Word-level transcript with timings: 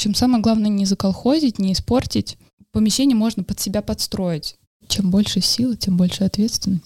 общем, 0.00 0.14
самое 0.14 0.42
главное 0.42 0.70
не 0.70 0.86
заколхозить, 0.86 1.58
не 1.58 1.74
испортить. 1.74 2.38
Помещение 2.72 3.14
можно 3.14 3.44
под 3.44 3.60
себя 3.60 3.82
подстроить. 3.82 4.56
Чем 4.88 5.10
больше 5.10 5.42
силы, 5.42 5.76
тем 5.76 5.98
больше 5.98 6.24
ответственность. 6.24 6.84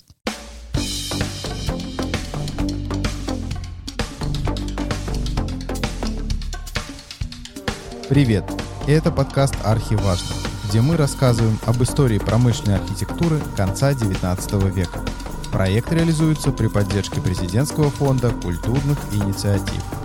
Привет! 8.09 8.45
Это 8.89 9.13
подкаст 9.13 9.55
«Архиважно», 9.63 10.35
где 10.69 10.81
мы 10.81 10.97
рассказываем 10.97 11.61
об 11.67 11.81
истории 11.85 12.19
промышленной 12.19 12.79
архитектуры 12.79 13.41
конца 13.57 13.93
XIX 13.93 14.75
века. 14.75 15.05
Проект 15.53 15.93
реализуется 15.93 16.51
при 16.51 16.67
поддержке 16.67 17.21
Президентского 17.21 17.91
фонда 17.91 18.31
культурных 18.31 18.99
инициатив. 19.13 20.04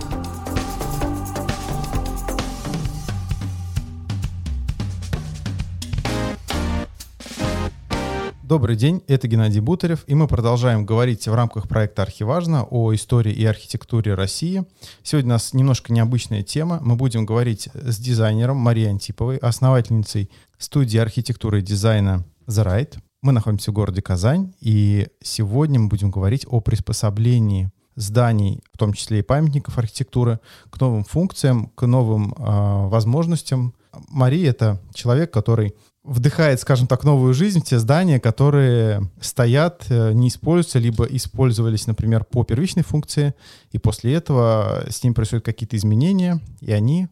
Добрый 8.50 8.74
день, 8.74 9.00
это 9.06 9.28
Геннадий 9.28 9.60
Бутарев, 9.60 10.02
и 10.08 10.16
мы 10.16 10.26
продолжаем 10.26 10.84
говорить 10.84 11.28
в 11.28 11.32
рамках 11.32 11.68
проекта 11.68 12.02
«Архиважно» 12.02 12.66
о 12.68 12.92
истории 12.92 13.32
и 13.32 13.44
архитектуре 13.44 14.14
России. 14.14 14.64
Сегодня 15.04 15.28
у 15.28 15.34
нас 15.34 15.54
немножко 15.54 15.92
необычная 15.92 16.42
тема. 16.42 16.80
Мы 16.82 16.96
будем 16.96 17.24
говорить 17.24 17.68
с 17.72 17.98
дизайнером 17.98 18.56
Марией 18.56 18.88
Антиповой, 18.88 19.36
основательницей 19.36 20.32
студии 20.58 20.98
архитектуры 20.98 21.60
и 21.60 21.62
дизайна 21.62 22.24
«The 22.48 22.66
Right». 22.66 22.98
Мы 23.22 23.30
находимся 23.30 23.70
в 23.70 23.74
городе 23.74 24.02
Казань, 24.02 24.52
и 24.58 25.06
сегодня 25.22 25.78
мы 25.78 25.86
будем 25.86 26.10
говорить 26.10 26.44
о 26.48 26.60
приспособлении 26.60 27.70
зданий, 27.94 28.64
в 28.72 28.78
том 28.78 28.94
числе 28.94 29.20
и 29.20 29.22
памятников 29.22 29.78
архитектуры, 29.78 30.40
к 30.70 30.80
новым 30.80 31.04
функциям, 31.04 31.68
к 31.68 31.86
новым 31.86 32.32
э, 32.32 32.88
возможностям. 32.88 33.74
Мария— 34.08 34.50
это 34.52 34.80
человек, 34.92 35.32
который 35.32 35.76
вдыхает, 36.02 36.60
скажем 36.60 36.86
так, 36.86 37.04
новую 37.04 37.34
жизнь 37.34 37.60
в 37.60 37.64
те 37.64 37.78
здания, 37.78 38.18
которые 38.18 39.10
стоят, 39.20 39.86
э, 39.90 40.12
не 40.12 40.28
используются, 40.28 40.78
либо 40.78 41.04
использовались, 41.04 41.86
например, 41.86 42.24
по 42.24 42.44
первичной 42.44 42.82
функции, 42.82 43.34
и 43.70 43.78
после 43.78 44.14
этого 44.14 44.84
с 44.88 45.02
ним 45.02 45.14
происходят 45.14 45.44
какие-то 45.44 45.76
изменения, 45.76 46.40
и 46.60 46.72
они 46.72 47.08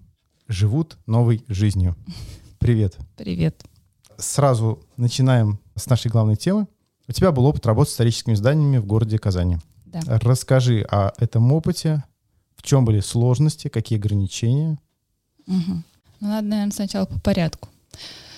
живут 0.49 0.97
новой 1.07 1.45
жизнью. 1.49 1.97
Привет. 2.59 2.97
Привет. 3.17 3.63
Сразу 4.17 4.83
начинаем 4.97 5.61
с 5.77 5.87
нашей 5.89 6.11
главной 6.11 6.37
темы. 6.37 6.67
У 7.07 7.13
тебя 7.13 7.31
был 7.31 7.47
опыт 7.47 7.67
работы 7.67 7.91
с 7.91 7.95
историческими 7.95 8.35
зданиями 8.35 8.79
в 8.79 8.87
городе 8.87 9.19
Казани. 9.19 9.59
Да. 9.85 10.01
Расскажи 10.07 10.83
о 10.91 11.13
этом 11.19 11.53
опыте, 11.53 12.05
в 12.57 12.63
чем 12.63 12.85
были 12.85 13.01
сложности, 13.01 13.69
какие 13.69 13.99
ограничения. 13.99 14.79
Угу. 15.47 15.83
Ну, 16.21 16.29
надо, 16.29 16.49
наверное, 16.49 16.73
сначала 16.73 17.07
по 17.07 17.19
порядку. 17.21 17.69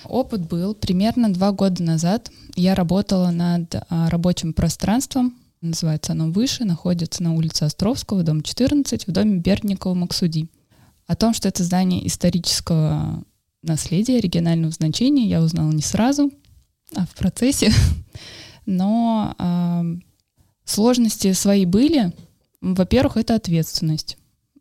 Опыт 0.05 0.47
был 0.47 0.73
примерно 0.73 1.31
два 1.33 1.51
года 1.51 1.83
назад. 1.83 2.31
Я 2.55 2.75
работала 2.75 3.31
над 3.31 3.75
а, 3.89 4.09
рабочим 4.09 4.53
пространством. 4.53 5.35
Называется 5.61 6.13
оно 6.13 6.31
«Выше», 6.31 6.65
находится 6.65 7.21
на 7.21 7.35
улице 7.35 7.63
Островского, 7.63 8.23
дом 8.23 8.41
14, 8.41 9.05
в 9.05 9.11
доме 9.11 9.37
Бердникова 9.37 9.93
Максуди. 9.93 10.49
О 11.05 11.15
том, 11.15 11.33
что 11.33 11.47
это 11.47 11.63
здание 11.63 12.07
исторического 12.07 13.23
наследия, 13.61 14.19
регионального 14.19 14.71
значения, 14.71 15.27
я 15.27 15.41
узнала 15.41 15.71
не 15.71 15.83
сразу, 15.83 16.31
а 16.95 17.05
в 17.05 17.13
процессе. 17.15 17.71
Но 18.65 19.35
э, 19.37 19.83
сложности 20.65 21.33
свои 21.33 21.65
были. 21.65 22.11
Во-первых, 22.61 23.17
это 23.17 23.35
ответственность. 23.35 24.17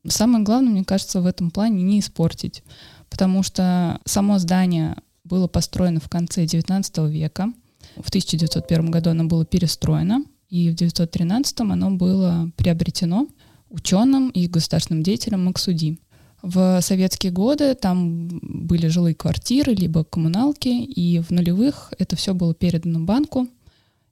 Самое 0.06 0.44
главное, 0.44 0.72
мне 0.72 0.84
кажется, 0.84 1.20
в 1.20 1.26
этом 1.26 1.50
плане 1.50 1.82
не 1.82 2.00
испортить, 2.00 2.62
потому 3.08 3.42
что 3.42 4.00
само 4.04 4.38
здание 4.38 4.96
было 5.30 5.46
построено 5.46 6.00
в 6.00 6.08
конце 6.08 6.44
XIX 6.44 7.08
века. 7.08 7.52
В 7.96 8.08
1901 8.08 8.90
году 8.90 9.10
оно 9.10 9.24
было 9.24 9.46
перестроено, 9.46 10.24
и 10.48 10.70
в 10.70 10.74
1913 10.74 11.60
оно 11.60 11.90
было 11.92 12.50
приобретено 12.56 13.28
ученым 13.70 14.28
и 14.30 14.48
государственным 14.48 15.02
деятелем 15.02 15.44
Максуди. 15.44 15.98
В 16.42 16.80
советские 16.80 17.32
годы 17.32 17.74
там 17.74 18.28
были 18.42 18.88
жилые 18.88 19.14
квартиры, 19.14 19.74
либо 19.74 20.04
коммуналки, 20.04 20.68
и 20.68 21.20
в 21.20 21.30
нулевых 21.30 21.92
это 21.98 22.16
все 22.16 22.34
было 22.34 22.54
передано 22.54 23.00
банку. 23.00 23.46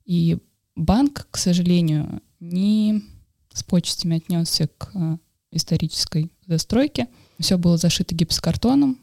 И 0.05 0.39
банк, 0.77 1.27
к 1.31 1.37
сожалению, 1.39 2.21
не 2.39 3.03
с 3.53 3.65
почестями 3.65 4.19
отнесся 4.19 4.69
к 4.69 4.91
э, 4.95 5.17
исторической 5.51 6.31
застройке. 6.47 7.09
Все 7.41 7.57
было 7.59 7.77
зашито 7.77 8.15
гипсокартоном, 8.15 8.99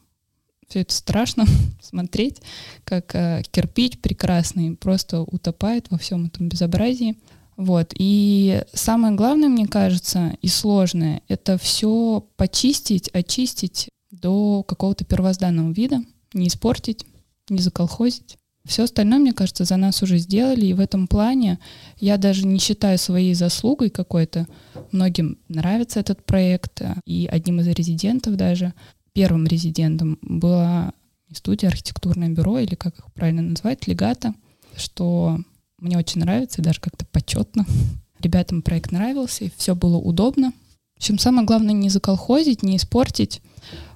все 0.68 0.82
это 0.82 0.94
страшно 0.94 1.46
смотреть, 1.82 2.42
как 2.84 3.14
э, 3.16 3.44
кирпич 3.52 4.00
прекрасный 4.00 4.76
просто 4.76 5.22
утопает 5.22 5.88
во 5.90 5.98
всем 5.98 6.26
этом 6.26 6.50
безобразии. 6.50 7.18
Вот. 7.58 7.94
И 7.98 8.62
самое 8.74 9.16
главное, 9.16 9.50
мне 9.50 9.68
кажется, 9.68 10.38
и 10.42 10.48
сложное, 10.48 11.22
это 11.28 11.58
все 11.58 12.26
почистить, 12.36 13.10
очистить 13.10 13.90
до 14.12 14.64
какого-то 14.64 15.06
первозданного 15.06 15.72
вида, 15.72 16.02
не 16.34 16.48
испортить, 16.48 17.06
не 17.50 17.60
заколхозить. 17.60 18.38
Все 18.66 18.84
остальное, 18.84 19.20
мне 19.20 19.32
кажется, 19.32 19.64
за 19.64 19.78
нас 19.78 20.02
уже 20.02 20.18
сделали, 20.18 20.66
и 20.66 20.74
в 20.74 20.80
этом 20.80 21.08
плане 21.08 21.60
я 22.00 22.18
даже 22.18 22.48
не 22.48 22.58
считаю 22.58 22.98
своей 22.98 23.36
заслугой 23.36 23.92
какой-то. 23.92 24.48
Многим 24.92 25.38
нравится 25.48 26.00
этот 26.00 26.26
проект, 26.26 26.82
и 27.06 27.30
одним 27.32 27.60
из 27.60 27.68
резидентов 27.68 28.36
даже 28.36 28.74
первым 29.16 29.48
резидентом 29.48 30.20
была 30.22 30.94
студия 31.34 31.70
архитектурное 31.70 32.30
бюро, 32.30 32.60
или 32.60 32.76
как 32.76 33.00
их 33.00 33.12
правильно 33.14 33.42
назвать, 33.42 33.88
легата, 33.88 34.36
что 34.76 35.40
мне 35.80 35.98
очень 35.98 36.22
нравится, 36.22 36.62
даже 36.62 36.82
как-то 36.82 37.06
почетно. 37.06 37.66
Ребятам 38.20 38.62
проект 38.62 38.92
нравился, 38.92 39.46
и 39.46 39.52
все 39.56 39.74
было 39.74 39.98
удобно. 39.98 40.52
В 40.96 40.98
общем, 40.98 41.18
самое 41.18 41.48
главное 41.48 41.74
не 41.74 41.90
заколхозить, 41.90 42.62
не 42.62 42.76
испортить. 42.76 43.42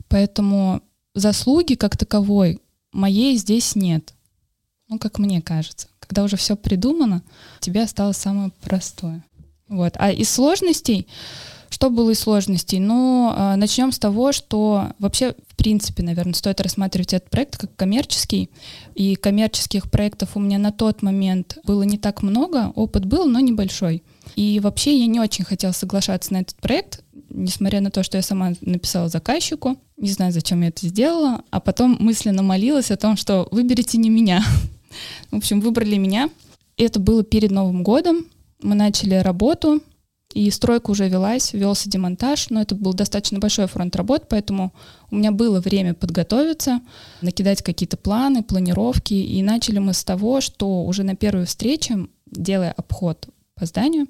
Поэтому 0.07 0.81
заслуги 1.13 1.75
как 1.75 1.97
таковой 1.97 2.61
моей 2.93 3.35
здесь 3.35 3.75
нет. 3.75 4.13
Ну, 4.87 4.99
как 4.99 5.19
мне 5.19 5.41
кажется. 5.41 5.87
Когда 5.99 6.23
уже 6.23 6.37
все 6.37 6.55
придумано, 6.55 7.23
тебе 7.59 7.83
осталось 7.83 8.17
самое 8.17 8.51
простое. 8.61 9.23
Вот. 9.67 9.93
А 9.97 10.11
из 10.11 10.29
сложностей 10.29 11.07
что 11.69 11.89
было 11.89 12.11
из 12.11 12.19
сложностей? 12.19 12.79
Ну, 12.79 13.31
а, 13.31 13.55
начнем 13.55 13.91
с 13.91 13.99
того, 13.99 14.31
что 14.31 14.87
вообще, 14.99 15.35
в 15.47 15.55
принципе, 15.55 16.03
наверное, 16.03 16.33
стоит 16.33 16.61
рассматривать 16.61 17.13
этот 17.13 17.29
проект 17.29 17.57
как 17.57 17.75
коммерческий. 17.75 18.49
И 18.95 19.15
коммерческих 19.15 19.89
проектов 19.89 20.31
у 20.35 20.39
меня 20.39 20.57
на 20.57 20.71
тот 20.71 21.01
момент 21.01 21.57
было 21.63 21.83
не 21.83 21.97
так 21.97 22.23
много. 22.23 22.71
Опыт 22.75 23.05
был, 23.05 23.27
но 23.27 23.39
небольшой. 23.39 24.03
И 24.35 24.59
вообще 24.59 24.97
я 24.97 25.05
не 25.07 25.19
очень 25.19 25.45
хотела 25.45 25.71
соглашаться 25.71 26.33
на 26.33 26.41
этот 26.41 26.55
проект, 26.57 27.03
несмотря 27.29 27.81
на 27.81 27.91
то, 27.91 28.03
что 28.03 28.17
я 28.17 28.23
сама 28.23 28.53
написала 28.61 29.09
заказчику. 29.09 29.77
Не 29.97 30.09
знаю, 30.09 30.31
зачем 30.31 30.61
я 30.61 30.69
это 30.69 30.87
сделала. 30.87 31.43
А 31.51 31.59
потом 31.59 31.97
мысленно 31.99 32.41
молилась 32.41 32.91
о 32.91 32.97
том, 32.97 33.15
что 33.15 33.47
выберите 33.51 33.97
не 33.97 34.09
меня. 34.09 34.43
В 35.31 35.37
общем, 35.37 35.61
выбрали 35.61 35.97
меня. 35.97 36.29
Это 36.77 36.99
было 36.99 37.23
перед 37.23 37.51
Новым 37.51 37.83
годом. 37.83 38.25
Мы 38.61 38.75
начали 38.75 39.15
работу. 39.15 39.81
И 40.33 40.51
стройка 40.51 40.91
уже 40.91 41.09
велась, 41.09 41.53
велся 41.53 41.89
демонтаж, 41.89 42.51
но 42.51 42.61
это 42.61 42.75
был 42.75 42.93
достаточно 42.93 43.39
большой 43.39 43.65
фронт 43.65 43.95
работ, 43.95 44.27
поэтому 44.29 44.73
у 45.09 45.15
меня 45.15 45.31
было 45.31 45.59
время 45.59 45.95
подготовиться, 45.95 46.81
накидать 47.21 47.63
какие-то 47.63 47.97
планы, 47.97 48.43
планировки. 48.43 49.15
И 49.15 49.41
начали 49.41 49.79
мы 49.79 49.93
с 49.93 50.03
того, 50.03 50.39
что 50.39 50.83
уже 50.85 51.03
на 51.03 51.15
первой 51.15 51.45
встрече, 51.45 52.07
делая 52.27 52.71
обход 52.71 53.27
по 53.55 53.65
зданию, 53.65 54.05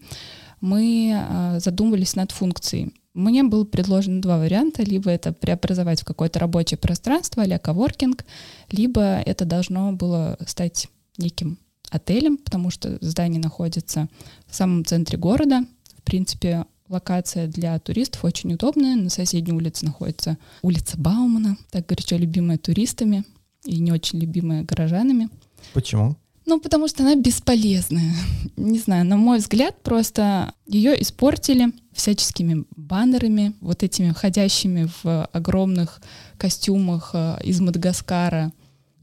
мы 0.60 1.14
э, 1.16 1.60
задумывались 1.62 2.16
над 2.16 2.32
функцией. 2.32 2.94
Мне 3.14 3.44
было 3.44 3.64
предложено 3.64 4.22
два 4.22 4.38
варианта. 4.40 4.84
Либо 4.84 5.10
это 5.10 5.32
преобразовать 5.32 6.02
в 6.02 6.06
какое-то 6.06 6.40
рабочее 6.40 6.78
пространство 6.78 7.44
а 7.44 7.60
коворкинг, 7.60 8.26
либо 8.72 9.02
это 9.02 9.46
должно 9.46 9.94
было 9.94 10.38
стать 10.46 10.88
неким 11.18 11.58
отелем, 11.90 12.38
потому 12.38 12.70
что 12.70 12.98
здание 13.02 13.42
находится 13.42 14.08
в 14.48 14.56
самом 14.56 14.86
центре 14.86 15.18
города, 15.18 15.66
принципе, 16.02 16.66
локация 16.90 17.48
для 17.48 17.78
туристов 17.80 18.26
очень 18.26 18.54
удобная. 18.54 18.96
На 18.96 19.10
соседней 19.10 19.54
улице 19.54 19.86
находится 19.86 20.38
улица 20.62 20.98
Баумана, 20.98 21.58
так 21.72 21.86
горячо 21.86 22.18
любимая 22.18 22.58
туристами 22.58 23.24
и 23.66 23.80
не 23.80 23.92
очень 23.92 24.20
любимая 24.20 24.64
горожанами. 24.64 25.30
Почему? 25.74 26.18
Ну, 26.46 26.60
потому 26.60 26.88
что 26.88 27.04
она 27.04 27.16
бесполезная. 27.16 28.12
Не 28.58 28.80
знаю, 28.80 29.06
на 29.06 29.18
мой 29.18 29.38
взгляд, 29.38 29.84
просто 29.84 30.54
ее 30.66 31.00
испортили 31.00 31.74
всяческими 31.94 32.66
баннерами, 32.76 33.54
вот 33.62 33.84
этими 33.84 34.12
ходящими 34.14 34.90
в 35.04 35.26
огромных 35.26 36.02
костюмах 36.40 37.12
э, 37.14 37.38
из 37.44 37.62
Мадагаскара. 37.62 38.52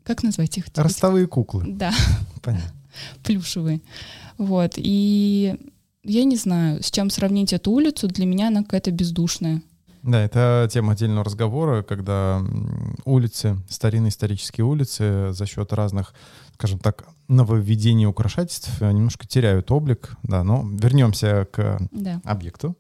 Как 0.02 0.25
назвать 0.25 0.58
их? 0.58 0.66
Ростовые 0.75 1.28
куклы. 1.28 1.64
Да. 1.69 1.93
Понятно. 2.43 2.72
Плюшевые. 3.22 3.81
Вот. 4.38 4.72
И 4.76 5.54
я 6.06 6.25
не 6.25 6.37
знаю, 6.37 6.82
с 6.82 6.91
чем 6.91 7.11
сравнить 7.11 7.53
эту 7.53 7.70
улицу. 7.70 8.08
Для 8.08 8.26
меня 8.26 8.49
она 8.49 8.62
какая-то 8.62 8.91
бездушная. 8.91 9.62
Да, 10.03 10.23
это 10.23 10.69
тема 10.70 10.93
отдельного 10.93 11.25
разговора, 11.25 11.82
когда 11.82 12.41
улицы, 13.05 13.56
старинные 13.69 14.11
исторические 14.11 14.64
улицы 14.64 15.32
за 15.32 15.47
счет 15.47 15.73
разных, 15.73 16.14
скажем 16.55 16.79
так, 16.79 17.06
нововведений 17.26 18.06
украшательств 18.06 18.70
э, 18.81 18.93
немножко 18.93 19.26
теряют 19.26 19.73
облик, 19.73 20.17
да, 20.23 20.44
но 20.44 20.64
вернемся 20.64 21.49
к 21.50 21.79
да. 21.91 22.20
объекту. 22.25 22.76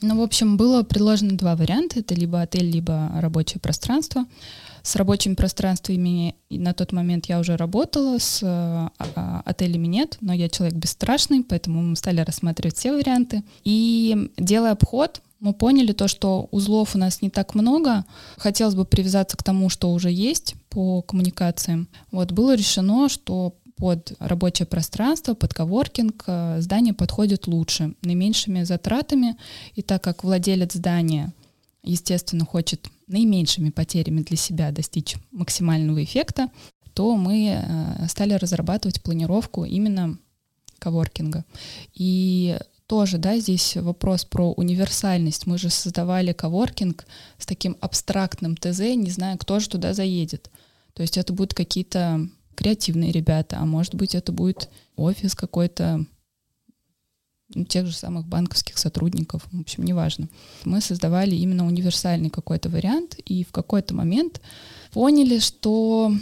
Ну, 0.00 0.20
в 0.20 0.22
общем, 0.22 0.56
было 0.56 0.84
предложено 0.84 1.36
два 1.36 1.56
варианта. 1.56 1.98
Это 1.98 2.14
либо 2.14 2.40
отель, 2.40 2.70
либо 2.70 3.10
рабочее 3.16 3.60
пространство. 3.60 4.24
С 4.82 4.96
рабочими 4.96 5.34
пространствами 5.34 6.34
на 6.50 6.74
тот 6.74 6.92
момент 6.92 7.26
я 7.26 7.38
уже 7.40 7.56
работала, 7.56 8.18
с 8.18 8.40
а, 8.42 8.90
а, 8.98 9.42
отелями 9.44 9.86
нет, 9.86 10.18
но 10.20 10.32
я 10.32 10.48
человек 10.48 10.76
бесстрашный, 10.76 11.42
поэтому 11.42 11.82
мы 11.82 11.96
стали 11.96 12.20
рассматривать 12.20 12.76
все 12.76 12.92
варианты. 12.92 13.42
И 13.64 14.30
делая 14.36 14.72
обход, 14.72 15.20
мы 15.40 15.52
поняли 15.52 15.92
то, 15.92 16.08
что 16.08 16.48
узлов 16.50 16.94
у 16.94 16.98
нас 16.98 17.22
не 17.22 17.30
так 17.30 17.54
много. 17.54 18.04
Хотелось 18.36 18.74
бы 18.74 18.84
привязаться 18.84 19.36
к 19.36 19.42
тому, 19.42 19.68
что 19.68 19.92
уже 19.92 20.10
есть 20.10 20.54
по 20.68 21.02
коммуникациям. 21.02 21.88
Вот 22.10 22.32
было 22.32 22.56
решено, 22.56 23.08
что 23.08 23.54
под 23.76 24.12
рабочее 24.18 24.66
пространство, 24.66 25.34
под 25.34 25.54
коворкинг 25.54 26.24
э, 26.26 26.56
здание 26.60 26.92
подходит 26.92 27.46
лучше, 27.46 27.94
наименьшими 28.02 28.64
затратами. 28.64 29.36
И 29.74 29.82
так 29.82 30.02
как 30.02 30.24
владелец 30.24 30.74
здания, 30.74 31.32
естественно, 31.84 32.44
хочет 32.44 32.88
наименьшими 33.08 33.70
потерями 33.70 34.22
для 34.22 34.36
себя 34.36 34.70
достичь 34.70 35.16
максимального 35.30 36.02
эффекта, 36.02 36.50
то 36.94 37.16
мы 37.16 37.62
э, 37.62 38.08
стали 38.08 38.34
разрабатывать 38.34 39.02
планировку 39.02 39.64
именно 39.64 40.18
коворкинга. 40.78 41.44
И 41.94 42.58
тоже, 42.86 43.18
да, 43.18 43.38
здесь 43.38 43.76
вопрос 43.76 44.24
про 44.24 44.52
универсальность. 44.52 45.46
Мы 45.46 45.58
же 45.58 45.68
создавали 45.68 46.32
коворкинг 46.32 47.06
с 47.36 47.46
таким 47.46 47.76
абстрактным 47.80 48.56
ТЗ, 48.56 48.80
не 48.96 49.10
знаю, 49.10 49.38
кто 49.38 49.60
же 49.60 49.68
туда 49.68 49.92
заедет. 49.92 50.50
То 50.94 51.02
есть 51.02 51.18
это 51.18 51.32
будут 51.32 51.54
какие-то 51.54 52.26
креативные 52.54 53.12
ребята, 53.12 53.58
а 53.60 53.66
может 53.66 53.94
быть 53.94 54.14
это 54.14 54.32
будет 54.32 54.68
офис 54.96 55.34
какой-то 55.34 56.06
тех 57.68 57.86
же 57.86 57.94
самых 57.94 58.26
банковских 58.26 58.78
сотрудников, 58.78 59.42
в 59.50 59.60
общем, 59.60 59.84
неважно. 59.84 60.28
Мы 60.64 60.80
создавали 60.80 61.34
именно 61.34 61.66
универсальный 61.66 62.30
какой-то 62.30 62.68
вариант, 62.68 63.16
и 63.24 63.44
в 63.44 63.52
какой-то 63.52 63.94
момент 63.94 64.40
поняли, 64.92 65.38
что 65.38 66.12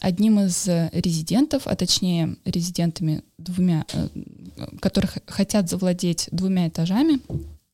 одним 0.00 0.40
из 0.40 0.68
резидентов, 0.92 1.66
а 1.66 1.74
точнее 1.74 2.36
резидентами 2.44 3.22
двумя, 3.38 3.84
э, 3.92 4.08
которых 4.80 5.18
хотят 5.26 5.68
завладеть 5.68 6.28
двумя 6.30 6.68
этажами, 6.68 7.20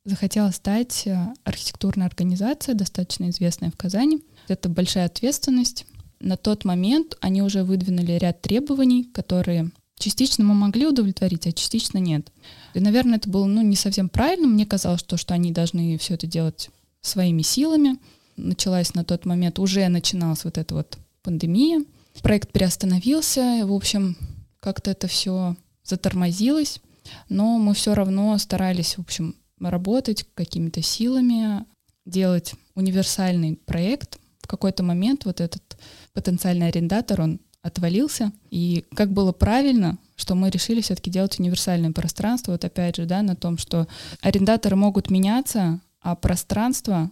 захотела 0.04 0.50
стать 0.50 1.06
э, 1.06 1.16
архитектурная 1.44 2.06
организация, 2.06 2.74
достаточно 2.74 3.30
известная 3.30 3.70
в 3.70 3.76
Казани. 3.76 4.22
Это 4.48 4.68
большая 4.68 5.06
ответственность. 5.06 5.86
На 6.20 6.36
тот 6.36 6.64
момент 6.64 7.16
они 7.20 7.42
уже 7.42 7.64
выдвинули 7.64 8.12
ряд 8.12 8.40
требований, 8.40 9.04
которые 9.04 9.70
частично 9.98 10.44
мы 10.44 10.54
могли 10.54 10.86
удовлетворить, 10.86 11.46
а 11.46 11.52
частично 11.52 11.98
нет. 11.98 12.30
И, 12.74 12.80
наверное, 12.80 13.16
это 13.16 13.30
было 13.30 13.46
ну, 13.46 13.62
не 13.62 13.76
совсем 13.76 14.08
правильно. 14.08 14.48
Мне 14.48 14.66
казалось, 14.66 15.00
что, 15.00 15.16
что 15.16 15.32
они 15.32 15.52
должны 15.52 15.96
все 15.98 16.14
это 16.14 16.26
делать 16.26 16.70
своими 17.00 17.42
силами. 17.42 17.98
Началась 18.36 18.94
на 18.94 19.04
тот 19.04 19.24
момент, 19.24 19.58
уже 19.58 19.86
начиналась 19.88 20.44
вот 20.44 20.58
эта 20.58 20.74
вот 20.74 20.98
пандемия. 21.22 21.84
Проект 22.22 22.50
приостановился, 22.50 23.62
в 23.64 23.72
общем, 23.72 24.16
как-то 24.60 24.90
это 24.90 25.06
все 25.06 25.56
затормозилось, 25.84 26.80
но 27.28 27.58
мы 27.58 27.74
все 27.74 27.94
равно 27.94 28.36
старались, 28.38 28.96
в 28.96 29.00
общем, 29.00 29.36
работать 29.60 30.26
какими-то 30.34 30.82
силами, 30.82 31.64
делать 32.06 32.54
универсальный 32.74 33.56
проект. 33.56 34.18
В 34.40 34.46
какой-то 34.46 34.82
момент 34.82 35.24
вот 35.24 35.40
этот 35.40 35.76
потенциальный 36.12 36.68
арендатор, 36.68 37.20
он 37.20 37.40
отвалился. 37.62 38.32
И 38.50 38.84
как 38.94 39.12
было 39.12 39.32
правильно, 39.32 39.98
что 40.16 40.34
мы 40.34 40.50
решили 40.50 40.80
все-таки 40.80 41.10
делать 41.10 41.38
универсальное 41.38 41.92
пространство, 41.92 42.52
вот 42.52 42.64
опять 42.64 42.96
же, 42.96 43.06
да, 43.06 43.22
на 43.22 43.36
том, 43.36 43.58
что 43.58 43.86
арендаторы 44.20 44.76
могут 44.76 45.10
меняться, 45.10 45.80
а 46.00 46.14
пространство, 46.14 47.10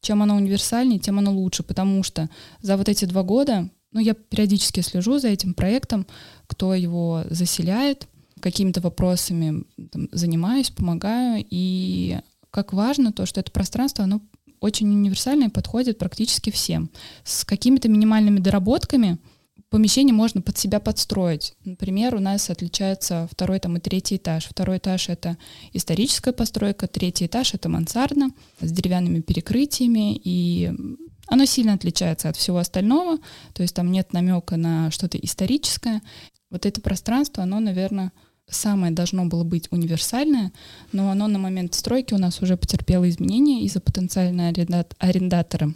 чем 0.00 0.22
оно 0.22 0.36
универсальнее, 0.36 0.98
тем 0.98 1.18
оно 1.18 1.32
лучше, 1.32 1.62
потому 1.62 2.02
что 2.02 2.28
за 2.60 2.76
вот 2.76 2.88
эти 2.88 3.04
два 3.04 3.22
года 3.22 3.70
ну, 3.92 4.00
я 4.00 4.14
периодически 4.14 4.80
слежу 4.80 5.18
за 5.18 5.28
этим 5.28 5.54
проектом, 5.54 6.06
кто 6.46 6.74
его 6.74 7.24
заселяет, 7.30 8.08
какими-то 8.40 8.80
вопросами 8.80 9.64
там, 9.90 10.08
занимаюсь, 10.12 10.70
помогаю. 10.70 11.44
И 11.48 12.18
как 12.50 12.72
важно 12.72 13.12
то, 13.12 13.24
что 13.26 13.40
это 13.40 13.50
пространство, 13.50 14.04
оно 14.04 14.20
очень 14.60 14.88
универсальное 14.88 15.50
подходит 15.50 15.98
практически 15.98 16.50
всем. 16.50 16.90
С 17.24 17.44
какими-то 17.44 17.88
минимальными 17.88 18.38
доработками 18.38 19.18
помещение 19.72 20.14
можно 20.14 20.42
под 20.42 20.58
себя 20.58 20.80
подстроить. 20.80 21.54
Например, 21.64 22.14
у 22.14 22.20
нас 22.20 22.50
отличается 22.50 23.26
второй 23.32 23.58
там, 23.58 23.78
и 23.78 23.80
третий 23.80 24.16
этаж. 24.16 24.44
Второй 24.44 24.76
этаж— 24.76 25.08
это 25.08 25.38
историческая 25.72 26.32
постройка, 26.32 26.86
третий 26.86 27.24
этаж— 27.24 27.54
это 27.54 27.70
мансардно 27.70 28.32
с 28.60 28.70
деревянными 28.70 29.20
перекрытиями, 29.20 30.14
и 30.22 30.70
оно 31.26 31.46
сильно 31.46 31.72
отличается 31.72 32.28
от 32.28 32.36
всего 32.36 32.58
остального, 32.58 33.16
то 33.54 33.62
есть 33.62 33.74
там 33.74 33.90
нет 33.90 34.12
намека 34.12 34.58
на 34.58 34.90
что-то 34.90 35.16
историческое. 35.16 36.02
Вот 36.50 36.66
это 36.66 36.82
пространство, 36.82 37.42
оно, 37.42 37.58
наверное, 37.58 38.12
самое 38.50 38.92
должно 38.92 39.24
было 39.24 39.42
быть 39.42 39.68
универсальное, 39.70 40.52
но 40.92 41.10
оно 41.10 41.28
на 41.28 41.38
момент 41.38 41.74
стройки 41.74 42.12
у 42.12 42.18
нас 42.18 42.42
уже 42.42 42.58
потерпело 42.58 43.08
изменения 43.08 43.64
из-за 43.64 43.80
потенциального 43.80 44.52
арендатора. 44.98 45.72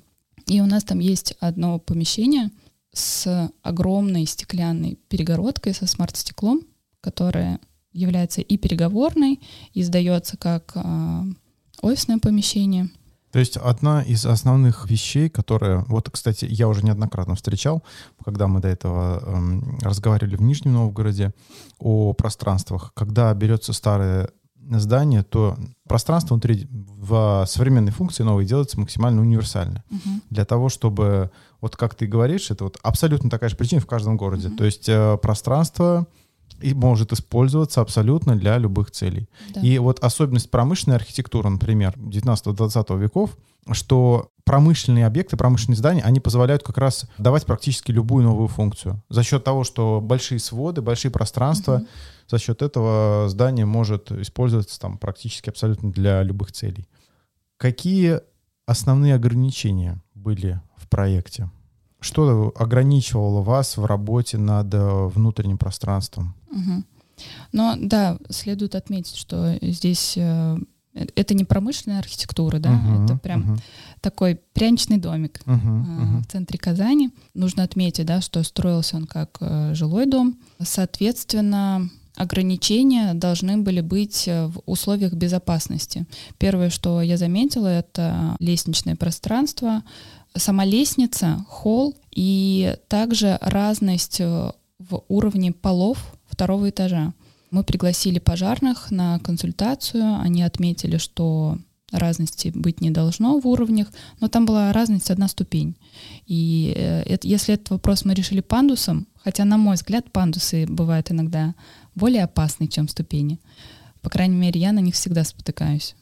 И 0.47 0.61
у 0.61 0.67
нас 0.67 0.85
там 0.85 0.99
есть 0.99 1.35
одно 1.41 1.79
помещение 1.79 2.51
с 2.97 3.51
огромной 3.63 4.25
стеклянной 4.27 4.99
перегородкой 5.09 5.75
со 5.75 5.87
смарт-стеклом, 5.87 6.63
которое 7.01 7.61
является 7.93 8.41
и 8.41 8.57
переговорной, 8.57 9.41
и 9.73 9.83
сдается 9.83 10.37
как 10.37 10.73
э, 10.75 11.23
офисное 11.83 12.19
помещение. 12.19 12.89
То 13.33 13.39
есть 13.39 13.59
одна 13.59 14.03
из 14.03 14.25
основных 14.25 14.89
вещей, 14.89 15.29
которая, 15.29 15.85
вот, 15.89 16.09
кстати, 16.09 16.47
я 16.49 16.69
уже 16.69 16.83
неоднократно 16.83 17.35
встречал, 17.35 17.83
когда 18.25 18.49
мы 18.49 18.61
до 18.61 18.69
этого 18.69 19.23
эм, 19.27 19.79
разговаривали 19.83 20.37
в 20.37 20.43
Нижнем 20.43 20.73
Новгороде 20.73 21.35
о 21.79 22.15
пространствах, 22.15 22.93
когда 22.95 23.35
берется 23.35 23.75
старое 23.75 24.31
здание, 24.71 25.23
то 25.23 25.57
пространство 25.87 26.35
внутри 26.35 26.67
в 26.71 27.45
современной 27.47 27.93
функции 27.93 28.23
новой 28.23 28.47
делается 28.47 28.81
максимально 28.81 29.21
универсально. 29.21 29.85
Uh-huh. 29.91 30.21
Для 30.31 30.45
того, 30.45 30.69
чтобы, 30.69 31.31
вот 31.61 31.77
как 31.77 31.95
ты 31.95 32.07
говоришь, 32.07 32.51
это 32.51 32.65
вот 32.65 32.79
абсолютно 32.83 33.31
такая 33.31 33.51
же 33.51 33.57
причина 33.57 33.81
в 33.81 33.87
каждом 33.87 34.17
городе. 34.17 34.49
Uh-huh. 34.49 34.57
То 34.57 34.65
есть 34.65 34.89
э, 34.89 35.17
пространство 35.21 36.07
и 36.61 36.75
может 36.75 37.13
использоваться 37.13 37.81
абсолютно 37.81 38.37
для 38.37 38.59
любых 38.59 38.91
целей. 38.91 39.29
Да. 39.55 39.61
И 39.61 39.79
вот 39.79 40.01
особенность 40.01 40.51
промышленной 40.51 40.97
архитектуры, 40.97 41.51
например, 41.51 41.95
19-20 41.97 42.99
веков, 42.99 43.37
что 43.73 44.31
промышленные 44.45 45.07
объекты, 45.07 45.37
промышленные 45.37 45.77
здания, 45.77 46.03
они 46.03 46.21
позволяют 46.21 46.63
как 46.63 46.79
раз 46.79 47.07
давать 47.19 47.45
практически 47.47 47.91
любую 47.91 48.25
новую 48.25 48.49
функцию. 48.49 49.03
За 49.09 49.23
счет 49.23 49.45
того, 49.45 49.65
что 49.65 50.01
большие 50.01 50.39
своды, 50.39 50.83
большие 50.83 51.11
пространства, 51.11 51.77
угу. 51.77 51.87
за 52.29 52.39
счет 52.39 52.63
этого 52.63 53.29
здание 53.29 53.67
может 53.67 54.13
использоваться 54.13 54.81
там 54.81 54.99
практически 54.99 55.51
абсолютно 55.51 55.91
для 55.91 56.23
любых 56.23 56.53
целей. 56.53 56.89
Какие 57.59 58.21
основные 58.67 59.15
ограничения 59.15 59.99
были 60.15 60.61
в 60.77 60.89
проекте? 60.89 61.51
Что 62.01 62.53
ограничивало 62.57 63.43
вас 63.43 63.77
в 63.77 63.85
работе 63.85 64.37
над 64.37 64.73
э, 64.75 65.07
внутренним 65.07 65.57
пространством? 65.59 66.35
Угу. 66.51 66.85
Но 67.53 67.75
да, 67.79 68.19
следует 68.29 68.75
отметить, 68.75 69.17
что 69.17 69.57
здесь 69.63 70.15
э, 70.17 70.59
это 71.15 71.35
не 71.35 71.45
промышленная 71.45 71.99
архитектура, 71.99 72.59
да, 72.59 72.71
uh-huh, 72.71 73.05
это 73.05 73.17
прям 73.19 73.43
uh-huh. 73.43 73.61
такой 74.01 74.41
пряничный 74.53 74.99
домик 74.99 75.41
uh-huh, 75.45 75.61
uh-huh. 75.61 76.23
в 76.23 76.27
центре 76.27 76.59
Казани. 76.59 77.11
Нужно 77.35 77.63
отметить, 77.63 78.07
да, 78.07 78.21
что 78.21 78.43
строился 78.43 78.97
он 78.97 79.07
как 79.07 79.37
э, 79.41 79.75
жилой 79.75 80.07
дом. 80.07 80.39
Соответственно, 80.61 81.91
ограничения 82.17 83.15
должны 83.15 83.59
были 83.59 83.81
быть 83.81 84.27
в 84.27 84.61
условиях 84.67 85.13
безопасности. 85.13 86.07
Первое, 86.39 86.71
что 86.71 87.03
я 87.03 87.17
заметила, 87.17 87.69
это 87.69 88.37
лестничное 88.41 88.97
пространство, 88.97 89.83
сама 90.35 90.65
лестница, 90.65 91.45
холл 91.49 91.95
и 92.15 92.77
также 92.89 93.39
разность 93.41 94.21
в 94.21 95.03
уровне 95.09 95.53
полов 95.53 96.17
второго 96.29 96.71
этажа. 96.71 97.13
Мы 97.51 97.65
пригласили 97.65 98.19
пожарных 98.19 98.91
на 98.91 99.19
консультацию, 99.21 100.19
они 100.21 100.43
отметили, 100.43 100.99
что 100.99 101.59
разности 101.93 102.53
быть 102.55 102.81
не 102.81 102.91
должно 102.91 103.39
в 103.39 103.47
уровнях, 103.47 103.89
но 104.21 104.29
там 104.29 104.45
была 104.45 104.73
разность 104.73 105.11
одна 105.11 105.29
ступень. 105.29 105.77
И 106.27 106.75
э, 106.77 107.03
это, 107.03 107.27
если 107.29 107.55
этот 107.55 107.71
вопрос 107.71 108.05
мы 108.05 108.15
решили 108.15 108.41
пандусом, 108.41 109.07
хотя, 109.23 109.45
на 109.45 109.57
мой 109.57 109.77
взгляд, 109.77 110.11
пандусы 110.11 110.67
бывают 110.67 111.11
иногда 111.11 111.55
более 111.97 112.23
опасны, 112.23 112.69
чем 112.69 112.87
ступени, 112.87 113.41
по 114.03 114.11
крайней 114.11 114.37
мере, 114.37 114.61
я 114.61 114.71
на 114.71 114.79
них 114.79 114.95
всегда 114.95 115.25
спотыкаюсь. 115.25 115.97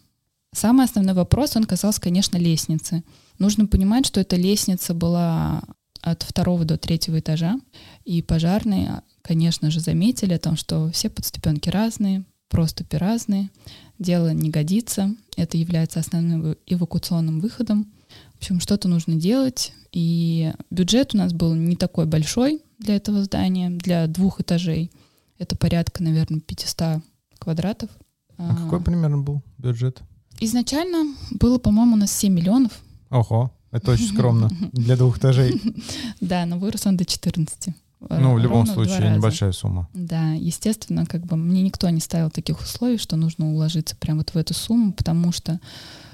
Самый 0.52 0.84
основной 0.84 1.14
вопрос, 1.14 1.56
он 1.56 1.64
касался, 1.64 2.02
конечно, 2.02 2.36
лестницы. 2.36 3.02
Нужно 3.38 3.66
понимать, 3.66 4.04
что 4.04 4.20
эта 4.20 4.36
лестница 4.36 4.92
была 4.92 5.62
от 6.02 6.22
второго 6.22 6.66
до 6.66 6.76
третьего 6.76 7.18
этажа, 7.18 7.58
и 8.04 8.20
пожарные, 8.20 9.00
конечно 9.22 9.70
же, 9.70 9.80
заметили 9.80 10.34
о 10.34 10.38
том, 10.38 10.56
что 10.56 10.90
все 10.90 11.08
подступенки 11.08 11.70
разные, 11.70 12.24
проступи 12.50 12.98
разные, 12.98 13.50
дело 13.98 14.34
не 14.34 14.50
годится, 14.50 15.14
это 15.36 15.56
является 15.56 16.00
основным 16.00 16.56
эвакуационным 16.66 17.40
выходом. 17.40 17.90
В 18.34 18.42
общем, 18.42 18.60
что-то 18.60 18.86
нужно 18.86 19.14
делать, 19.14 19.72
и 19.92 20.52
бюджет 20.70 21.14
у 21.14 21.18
нас 21.18 21.32
был 21.32 21.54
не 21.54 21.76
такой 21.76 22.04
большой 22.04 22.60
для 22.78 22.96
этого 22.96 23.24
здания, 23.24 23.70
для 23.70 24.06
двух 24.08 24.42
этажей. 24.42 24.90
Это 25.38 25.56
порядка, 25.56 26.02
наверное, 26.02 26.40
500 26.40 27.02
квадратов. 27.38 27.90
А 28.38 28.54
какой 28.56 28.80
примерно 28.80 29.18
был 29.18 29.42
бюджет? 29.58 30.02
Изначально 30.40 31.14
было, 31.32 31.58
по-моему, 31.58 31.94
у 31.94 31.98
нас 31.98 32.12
7 32.12 32.32
миллионов. 32.32 32.72
Ого, 33.10 33.52
это 33.70 33.92
очень 33.92 34.08
скромно 34.08 34.50
для 34.72 34.96
двух 34.96 35.18
этажей. 35.18 35.60
Да, 36.20 36.46
но 36.46 36.58
вырос 36.58 36.86
он 36.86 36.96
до 36.96 37.04
14. 37.04 37.74
Ну, 38.08 38.34
в 38.34 38.38
любом 38.38 38.66
случае, 38.66 39.14
небольшая 39.14 39.52
сумма. 39.52 39.88
Да, 39.94 40.32
естественно, 40.32 41.06
как 41.06 41.24
бы 41.24 41.36
мне 41.36 41.62
никто 41.62 41.88
не 41.90 42.00
ставил 42.00 42.30
таких 42.30 42.60
условий, 42.60 42.98
что 42.98 43.16
нужно 43.16 43.50
уложиться 43.52 43.96
прямо 43.96 44.18
вот 44.18 44.30
в 44.30 44.36
эту 44.36 44.54
сумму, 44.54 44.92
потому 44.92 45.32
что, 45.32 45.60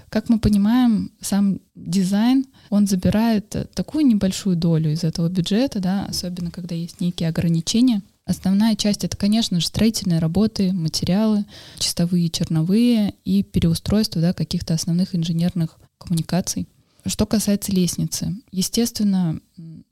как 0.08 0.28
мы 0.28 0.38
понимаем, 0.38 1.10
сам 1.20 1.60
дизайн, 1.74 2.46
он 2.68 2.86
забирает 2.86 3.54
такую 3.74 4.06
небольшую 4.06 4.56
долю 4.56 4.92
из 4.92 5.04
этого 5.04 5.28
бюджета, 5.28 5.80
да, 5.80 6.06
особенно 6.06 6.50
когда 6.50 6.74
есть 6.74 7.00
некие 7.00 7.28
ограничения. 7.28 8.02
Основная 8.30 8.76
часть 8.76 9.02
это, 9.02 9.16
конечно 9.16 9.58
же, 9.58 9.66
строительные 9.66 10.20
работы, 10.20 10.72
материалы, 10.72 11.44
чистовые, 11.80 12.28
черновые 12.28 13.14
и 13.24 13.42
переустройство 13.42 14.22
да, 14.22 14.32
каких-то 14.32 14.72
основных 14.72 15.16
инженерных 15.16 15.80
коммуникаций. 15.98 16.68
Что 17.04 17.26
касается 17.26 17.72
лестницы, 17.72 18.36
естественно, 18.52 19.40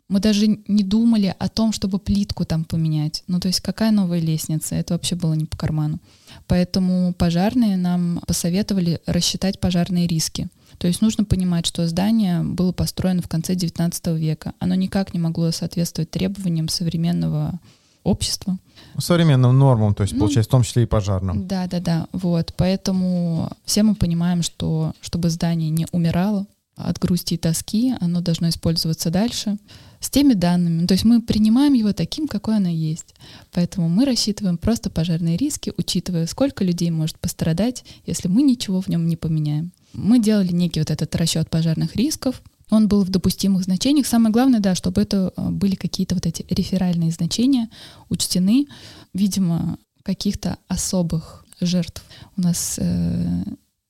мы 0.08 0.20
даже 0.20 0.46
не 0.46 0.84
думали 0.84 1.34
о 1.36 1.48
том, 1.48 1.72
чтобы 1.72 1.98
плитку 1.98 2.44
там 2.44 2.64
поменять. 2.64 3.24
Ну, 3.26 3.40
то 3.40 3.48
есть 3.48 3.60
какая 3.60 3.90
новая 3.90 4.20
лестница? 4.20 4.76
Это 4.76 4.94
вообще 4.94 5.16
было 5.16 5.34
не 5.34 5.46
по 5.46 5.56
карману. 5.56 5.98
Поэтому 6.46 7.14
пожарные 7.14 7.76
нам 7.76 8.22
посоветовали 8.24 9.00
рассчитать 9.06 9.58
пожарные 9.58 10.06
риски. 10.06 10.46
То 10.78 10.86
есть 10.86 11.02
нужно 11.02 11.24
понимать, 11.24 11.66
что 11.66 11.88
здание 11.88 12.42
было 12.44 12.70
построено 12.70 13.20
в 13.20 13.28
конце 13.28 13.54
XIX 13.54 14.16
века. 14.16 14.54
Оно 14.60 14.76
никак 14.76 15.12
не 15.12 15.18
могло 15.18 15.50
соответствовать 15.50 16.12
требованиям 16.12 16.68
современного 16.68 17.58
общества. 18.08 18.58
Современным 18.98 19.56
нормам, 19.56 19.94
то 19.94 20.02
есть, 20.02 20.14
ну, 20.14 20.20
получается, 20.20 20.48
в 20.48 20.50
том 20.50 20.62
числе 20.62 20.82
и 20.82 20.86
пожарным. 20.86 21.46
Да, 21.46 21.66
да, 21.66 21.78
да. 21.78 22.06
Вот. 22.12 22.52
Поэтому 22.56 23.50
все 23.64 23.82
мы 23.84 23.94
понимаем, 23.94 24.42
что 24.42 24.92
чтобы 25.00 25.30
здание 25.30 25.70
не 25.70 25.86
умирало, 25.92 26.46
от 26.78 26.98
грусти 26.98 27.34
и 27.34 27.36
тоски, 27.36 27.94
оно 28.00 28.20
должно 28.20 28.48
использоваться 28.48 29.10
дальше 29.10 29.58
с 30.00 30.10
теми 30.10 30.34
данными. 30.34 30.86
То 30.86 30.94
есть 30.94 31.04
мы 31.04 31.20
принимаем 31.20 31.72
его 31.72 31.92
таким, 31.92 32.28
какой 32.28 32.56
оно 32.56 32.68
есть. 32.68 33.14
Поэтому 33.52 33.88
мы 33.88 34.04
рассчитываем 34.04 34.58
просто 34.58 34.90
пожарные 34.90 35.36
риски, 35.36 35.72
учитывая, 35.76 36.26
сколько 36.26 36.64
людей 36.64 36.90
может 36.90 37.18
пострадать, 37.18 37.84
если 38.06 38.28
мы 38.28 38.42
ничего 38.42 38.80
в 38.80 38.88
нем 38.88 39.08
не 39.08 39.16
поменяем. 39.16 39.72
Мы 39.92 40.20
делали 40.20 40.52
некий 40.52 40.80
вот 40.80 40.90
этот 40.90 41.14
расчет 41.16 41.50
пожарных 41.50 41.96
рисков, 41.96 42.42
он 42.70 42.88
был 42.88 43.04
в 43.04 43.08
допустимых 43.08 43.64
значениях. 43.64 44.06
Самое 44.06 44.32
главное, 44.32 44.60
да, 44.60 44.74
чтобы 44.74 45.02
это 45.02 45.32
э, 45.36 45.48
были 45.50 45.74
какие-то 45.74 46.14
вот 46.14 46.26
эти 46.26 46.44
реферальные 46.48 47.10
значения 47.10 47.68
учтены. 48.08 48.66
Видимо, 49.14 49.78
каких-то 50.02 50.58
особых 50.68 51.44
жертв 51.60 52.02
у 52.36 52.40
нас 52.40 52.76
э, 52.78 53.42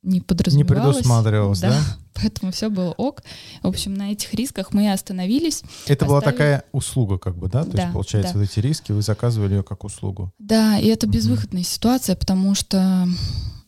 не 0.02 0.20
подразумевалось. 0.20 0.96
Не 0.96 1.02
предусматривалось, 1.02 1.60
да? 1.60 1.70
да? 1.70 1.78
Поэтому 2.14 2.52
все 2.52 2.68
было 2.68 2.92
ок. 2.92 3.22
В 3.62 3.68
общем, 3.68 3.94
на 3.94 4.12
этих 4.12 4.32
рисках 4.34 4.72
мы 4.72 4.92
остановились. 4.92 5.62
Это 5.86 6.04
поставили... 6.04 6.08
была 6.08 6.20
такая 6.20 6.64
услуга, 6.72 7.18
как 7.18 7.36
бы, 7.36 7.48
да? 7.48 7.64
То 7.64 7.72
да, 7.72 7.82
есть, 7.82 7.92
получается, 7.92 8.34
да. 8.34 8.40
вот 8.40 8.50
эти 8.50 8.60
риски 8.60 8.92
вы 8.92 9.02
заказывали 9.02 9.54
ее 9.54 9.62
как 9.62 9.84
услугу. 9.84 10.32
Да, 10.38 10.78
и 10.78 10.86
это 10.86 11.06
безвыходная 11.06 11.62
угу. 11.62 11.68
ситуация, 11.68 12.16
потому 12.16 12.54
что 12.54 13.06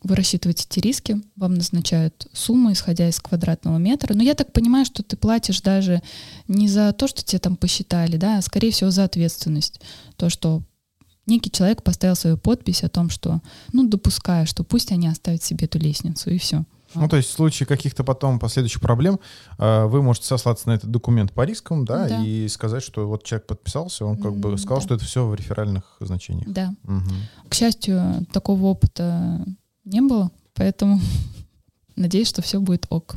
вы 0.03 0.15
рассчитываете 0.15 0.65
эти 0.69 0.79
риски, 0.79 1.21
вам 1.35 1.55
назначают 1.55 2.27
сумму, 2.33 2.71
исходя 2.71 3.07
из 3.07 3.19
квадратного 3.19 3.77
метра. 3.77 4.13
Но 4.15 4.23
я 4.23 4.33
так 4.33 4.51
понимаю, 4.51 4.85
что 4.85 5.03
ты 5.03 5.15
платишь 5.15 5.61
даже 5.61 6.01
не 6.47 6.67
за 6.67 6.91
то, 6.93 7.07
что 7.07 7.23
тебе 7.23 7.39
там 7.39 7.55
посчитали, 7.55 8.17
да, 8.17 8.37
а 8.37 8.41
скорее 8.41 8.71
всего 8.71 8.89
за 8.89 9.03
ответственность. 9.03 9.81
То, 10.15 10.29
что 10.29 10.63
некий 11.27 11.51
человек 11.51 11.83
поставил 11.83 12.15
свою 12.15 12.37
подпись 12.37 12.83
о 12.83 12.89
том, 12.89 13.09
что, 13.09 13.41
ну, 13.73 13.87
допуская, 13.87 14.45
что 14.45 14.63
пусть 14.63 14.91
они 14.91 15.07
оставят 15.07 15.43
себе 15.43 15.65
эту 15.65 15.77
лестницу, 15.77 16.31
и 16.31 16.39
все. 16.39 16.65
Ну, 16.93 17.07
то 17.07 17.15
есть 17.15 17.29
в 17.29 17.33
случае 17.33 17.67
каких-то 17.67 18.03
потом 18.03 18.37
последующих 18.37 18.81
проблем 18.81 19.19
э, 19.57 19.85
вы 19.85 20.01
можете 20.01 20.27
сослаться 20.27 20.67
на 20.67 20.73
этот 20.73 20.91
документ 20.91 21.31
по 21.31 21.45
рискам, 21.45 21.85
да, 21.85 22.09
да. 22.09 22.21
и 22.21 22.47
сказать, 22.49 22.83
что 22.83 23.07
вот 23.07 23.23
человек 23.23 23.47
подписался, 23.47 24.05
он 24.05 24.17
как 24.17 24.35
бы 24.35 24.57
сказал, 24.57 24.79
да. 24.79 24.83
что 24.83 24.95
это 24.95 25.05
все 25.05 25.25
в 25.25 25.33
реферальных 25.33 25.95
значениях. 26.01 26.49
Да. 26.49 26.73
Угу. 26.83 27.49
К 27.49 27.53
счастью, 27.53 28.25
такого 28.33 28.65
опыта 28.65 29.45
не 29.83 30.01
было, 30.01 30.31
поэтому 30.53 30.99
надеюсь, 31.95 32.27
что 32.27 32.41
все 32.41 32.59
будет 32.59 32.85
ок. 32.89 33.15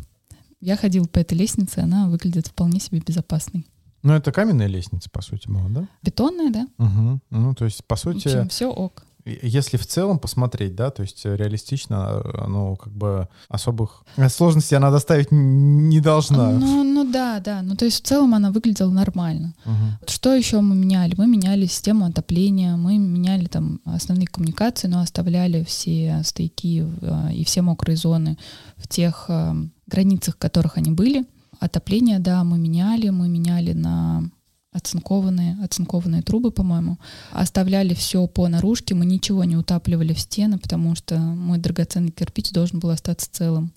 Я 0.60 0.76
ходила 0.76 1.04
по 1.04 1.18
этой 1.18 1.36
лестнице, 1.36 1.80
она 1.80 2.08
выглядит 2.08 2.46
вполне 2.46 2.80
себе 2.80 3.00
безопасной. 3.00 3.66
Ну, 4.02 4.12
это 4.12 4.32
каменная 4.32 4.66
лестница, 4.66 5.08
по 5.10 5.22
сути, 5.22 5.48
была, 5.48 5.68
да? 5.68 5.88
Бетонная, 6.02 6.50
да. 6.50 6.66
Угу. 6.78 7.20
Ну, 7.30 7.54
то 7.54 7.64
есть, 7.64 7.84
по 7.84 7.96
сути... 7.96 8.28
В 8.28 8.32
общем, 8.32 8.48
все 8.48 8.70
ок. 8.70 9.06
Если 9.24 9.78
в 9.78 9.86
целом 9.86 10.18
посмотреть, 10.18 10.74
да, 10.74 10.90
то 10.90 11.02
есть 11.02 11.24
реалистично, 11.24 12.22
оно 12.34 12.76
как 12.76 12.92
бы 12.92 13.28
особых 13.48 14.04
сложностей 14.28 14.76
она 14.76 14.90
доставить 14.90 15.28
не 15.30 16.00
должна. 16.00 16.50
Ну, 16.50 16.84
ну 16.84 17.10
да, 17.10 17.40
да. 17.40 17.62
Ну 17.62 17.74
то 17.74 17.86
есть 17.86 18.04
в 18.04 18.06
целом 18.06 18.34
она 18.34 18.50
выглядела 18.50 18.90
нормально. 18.90 19.54
Угу. 19.64 20.10
Что 20.10 20.34
еще 20.34 20.60
мы 20.60 20.74
меняли? 20.76 21.14
Мы 21.16 21.26
меняли 21.26 21.64
систему 21.66 22.04
отопления, 22.04 22.76
мы 22.76 22.98
меняли 22.98 23.46
там 23.46 23.80
основные 23.86 24.26
коммуникации, 24.26 24.88
но 24.88 25.00
оставляли 25.00 25.64
все 25.64 26.22
стояки 26.24 26.86
э, 27.00 27.32
и 27.32 27.44
все 27.44 27.62
мокрые 27.62 27.96
зоны 27.96 28.36
в 28.76 28.86
тех 28.88 29.26
э, 29.28 29.54
границах, 29.86 30.34
в 30.34 30.38
которых 30.38 30.76
они 30.76 30.90
были. 30.90 31.24
Отопление, 31.60 32.18
да, 32.18 32.44
мы 32.44 32.58
меняли, 32.58 33.08
мы 33.08 33.28
меняли 33.28 33.72
на 33.72 34.30
оцинкованные, 34.74 35.56
оцинкованные 35.62 36.22
трубы, 36.22 36.50
по-моему. 36.50 36.98
Оставляли 37.30 37.94
все 37.94 38.26
по 38.26 38.48
наружке, 38.48 38.94
мы 38.94 39.06
ничего 39.06 39.44
не 39.44 39.56
утапливали 39.56 40.12
в 40.12 40.20
стены, 40.20 40.58
потому 40.58 40.94
что 40.96 41.16
мой 41.16 41.58
драгоценный 41.58 42.10
кирпич 42.10 42.50
должен 42.50 42.80
был 42.80 42.90
остаться 42.90 43.30
целым. 43.30 43.72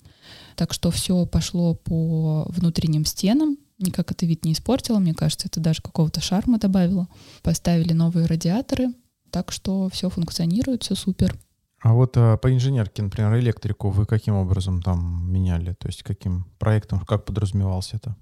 Так 0.56 0.74
что 0.74 0.90
все 0.90 1.24
пошло 1.24 1.74
по 1.74 2.44
внутренним 2.50 3.04
стенам, 3.04 3.56
никак 3.78 4.10
это 4.10 4.26
вид 4.26 4.44
не 4.44 4.52
испортило, 4.52 4.98
мне 4.98 5.14
кажется, 5.14 5.46
это 5.46 5.60
даже 5.60 5.80
какого-то 5.80 6.20
шарма 6.20 6.58
добавило. 6.58 7.08
Поставили 7.42 7.92
новые 7.92 8.26
радиаторы, 8.26 8.88
так 9.30 9.52
что 9.52 9.88
все 9.90 10.10
функционирует, 10.10 10.82
все 10.82 10.96
супер. 10.96 11.38
А 11.80 11.94
вот 11.94 12.16
а, 12.16 12.36
по 12.36 12.52
инженерке, 12.52 13.02
например, 13.02 13.38
электрику 13.38 13.90
вы 13.90 14.04
каким 14.04 14.34
образом 14.34 14.82
там 14.82 15.30
меняли? 15.30 15.74
То 15.74 15.86
есть 15.86 16.02
каким 16.02 16.46
проектом, 16.58 17.00
как 17.00 17.24
подразумевалось 17.24 17.90
это? 17.92 18.16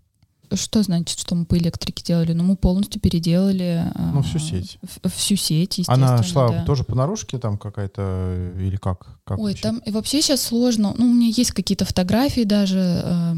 Что 0.53 0.83
значит, 0.83 1.19
что 1.19 1.35
мы 1.35 1.45
по 1.45 1.57
электрике 1.57 2.03
делали? 2.05 2.33
Ну, 2.33 2.45
мы 2.45 2.57
полностью 2.57 3.01
переделали... 3.01 3.91
А, 3.95 4.13
ну, 4.15 4.23
всю 4.23 4.39
сеть. 4.39 4.79
Всю 5.05 5.37
сеть, 5.37 5.79
естественно. 5.79 6.15
Она 6.15 6.23
шла 6.23 6.49
да. 6.49 6.65
тоже 6.65 6.85
по 6.85 6.95
наружке 6.95 7.39
там 7.39 7.59
какая-то 7.59 8.53
или 8.59 8.77
как? 8.77 9.21
как 9.25 9.39
Ой, 9.39 9.53
вообще? 9.53 9.63
там 9.63 9.79
и 9.79 9.91
вообще 9.91 10.23
сейчас 10.23 10.43
сложно. 10.43 10.95
Ну, 10.97 11.11
у 11.11 11.15
меня 11.15 11.29
есть 11.29 11.53
какие-то 11.53 11.85
фотографии 11.85 12.45
даже, 12.45 13.03
э, 13.05 13.35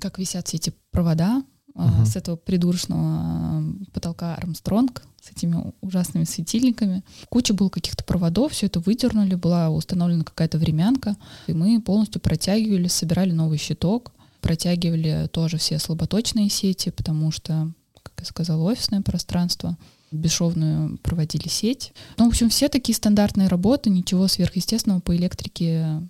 как 0.00 0.18
висят 0.18 0.48
все 0.48 0.56
эти 0.56 0.72
провода 0.90 1.42
uh 1.76 2.06
с 2.06 2.16
этого 2.16 2.36
придурочного 2.36 3.62
потолка 3.92 4.34
Армстронг 4.34 5.02
с 5.20 5.30
этими 5.30 5.72
ужасными 5.80 6.24
светильниками. 6.24 7.02
Куча 7.28 7.52
было 7.52 7.68
каких-то 7.68 8.04
проводов, 8.04 8.52
все 8.52 8.66
это 8.66 8.80
выдернули, 8.80 9.34
была 9.34 9.70
установлена 9.70 10.24
какая-то 10.24 10.58
времянка, 10.58 11.16
и 11.46 11.52
мы 11.52 11.80
полностью 11.80 12.20
протягивали, 12.20 12.88
собирали 12.88 13.32
новый 13.32 13.58
щиток, 13.58 14.12
протягивали 14.46 15.28
тоже 15.32 15.56
все 15.56 15.80
слаботочные 15.80 16.48
сети, 16.48 16.90
потому 16.90 17.32
что, 17.32 17.72
как 18.00 18.12
я 18.20 18.24
сказала, 18.24 18.62
офисное 18.62 19.02
пространство, 19.02 19.76
бесшовную 20.12 20.98
проводили 20.98 21.48
сеть. 21.48 21.92
Ну, 22.16 22.26
в 22.26 22.28
общем, 22.28 22.48
все 22.48 22.68
такие 22.68 22.94
стандартные 22.94 23.48
работы, 23.48 23.90
ничего 23.90 24.28
сверхъестественного 24.28 25.00
по 25.00 25.16
электрике 25.16 26.00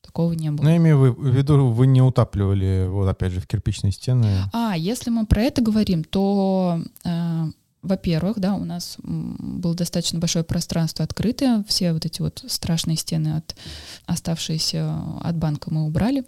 такого 0.00 0.32
не 0.32 0.50
было. 0.50 0.64
Ну, 0.64 0.70
я 0.70 0.78
имею 0.78 1.12
в 1.12 1.26
виду, 1.26 1.68
вы 1.68 1.86
не 1.86 2.00
утапливали, 2.00 2.86
вот 2.88 3.06
опять 3.06 3.32
же, 3.32 3.40
в 3.40 3.46
кирпичные 3.46 3.92
стены. 3.92 4.44
А, 4.54 4.74
если 4.78 5.10
мы 5.10 5.26
про 5.26 5.42
это 5.42 5.60
говорим, 5.60 6.04
то 6.04 6.80
э, 7.04 7.44
во-первых, 7.82 8.38
да, 8.38 8.54
у 8.54 8.64
нас 8.64 8.96
было 9.02 9.74
достаточно 9.74 10.18
большое 10.18 10.42
пространство 10.42 11.04
открытое, 11.04 11.62
все 11.68 11.92
вот 11.92 12.06
эти 12.06 12.22
вот 12.22 12.42
страшные 12.46 12.96
стены 12.96 13.36
от 13.36 13.54
оставшиеся 14.06 15.02
от 15.20 15.36
банка 15.36 15.70
мы 15.70 15.84
убрали. 15.84 16.24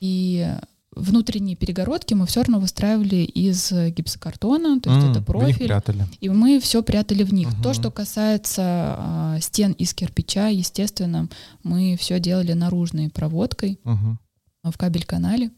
И 0.00 0.48
внутренние 0.94 1.56
перегородки 1.56 2.14
мы 2.14 2.26
все 2.26 2.40
равно 2.42 2.58
выстраивали 2.58 3.16
из 3.24 3.72
гипсокартона, 3.72 4.80
то 4.80 4.90
есть 4.90 5.04
М, 5.04 5.10
это 5.12 5.22
профиль, 5.22 5.66
прятали. 5.66 6.06
и 6.20 6.28
мы 6.28 6.58
все 6.60 6.82
прятали 6.82 7.22
в 7.22 7.32
них. 7.32 7.48
Мгм. 7.52 7.62
То, 7.62 7.74
что 7.74 7.90
касается 7.90 8.62
а, 8.98 9.38
стен 9.40 9.72
из 9.72 9.94
кирпича, 9.94 10.48
естественно, 10.48 11.28
мы 11.62 11.96
все 11.98 12.18
делали 12.18 12.52
наружной 12.54 13.08
проводкой 13.08 13.78
Мгм. 13.84 14.18
в 14.64 14.76
кабель-канале. 14.76 15.50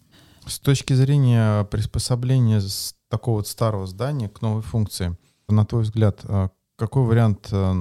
С 0.46 0.58
точки 0.58 0.92
зрения 0.92 1.64
приспособления 1.64 2.60
с 2.60 2.94
такого 3.08 3.36
вот 3.36 3.48
старого 3.48 3.86
здания 3.86 4.28
к 4.28 4.42
новой 4.42 4.62
функции, 4.62 5.16
на 5.48 5.64
твой 5.64 5.82
взгляд, 5.82 6.20
а, 6.24 6.50
какой 6.76 7.04
вариант 7.04 7.48
а, 7.52 7.74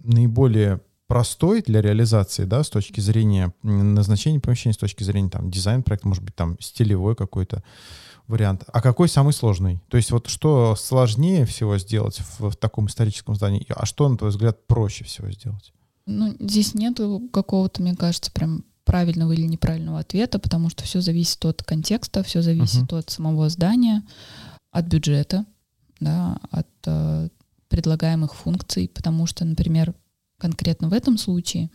наиболее 0.00 0.80
простой 1.08 1.62
для 1.62 1.82
реализации, 1.82 2.44
да, 2.44 2.62
с 2.62 2.68
точки 2.70 3.00
зрения 3.00 3.52
назначения 3.62 4.38
помещения, 4.38 4.74
с 4.74 4.78
точки 4.78 5.02
зрения 5.02 5.30
там 5.30 5.50
дизайн-проекта, 5.50 6.06
может 6.06 6.22
быть, 6.22 6.36
там 6.36 6.56
стилевой 6.60 7.16
какой-то 7.16 7.64
вариант, 8.28 8.64
а 8.72 8.80
какой 8.82 9.08
самый 9.08 9.32
сложный? 9.32 9.82
То 9.88 9.96
есть 9.96 10.10
вот 10.10 10.28
что 10.28 10.76
сложнее 10.76 11.46
всего 11.46 11.78
сделать 11.78 12.20
в, 12.20 12.50
в 12.50 12.56
таком 12.56 12.86
историческом 12.86 13.34
здании, 13.34 13.66
а 13.70 13.86
что, 13.86 14.08
на 14.08 14.18
твой 14.18 14.30
взгляд, 14.30 14.66
проще 14.66 15.04
всего 15.04 15.30
сделать? 15.30 15.72
Ну, 16.06 16.36
здесь 16.38 16.74
нету 16.74 17.22
какого-то, 17.32 17.82
мне 17.82 17.96
кажется, 17.96 18.30
прям 18.30 18.64
правильного 18.84 19.32
или 19.32 19.46
неправильного 19.46 19.98
ответа, 19.98 20.38
потому 20.38 20.70
что 20.70 20.84
все 20.84 21.00
зависит 21.00 21.44
от 21.44 21.62
контекста, 21.62 22.22
все 22.22 22.42
зависит 22.42 22.92
от 22.92 23.10
самого 23.10 23.48
здания, 23.48 24.02
от 24.70 24.86
бюджета, 24.86 25.44
да, 26.00 26.38
от 26.50 26.68
э, 26.86 27.28
предлагаемых 27.68 28.34
функций, 28.34 28.90
потому 28.92 29.26
что, 29.26 29.44
например, 29.44 29.94
конкретно 30.38 30.88
в 30.88 30.92
этом 30.92 31.18
случае, 31.18 31.70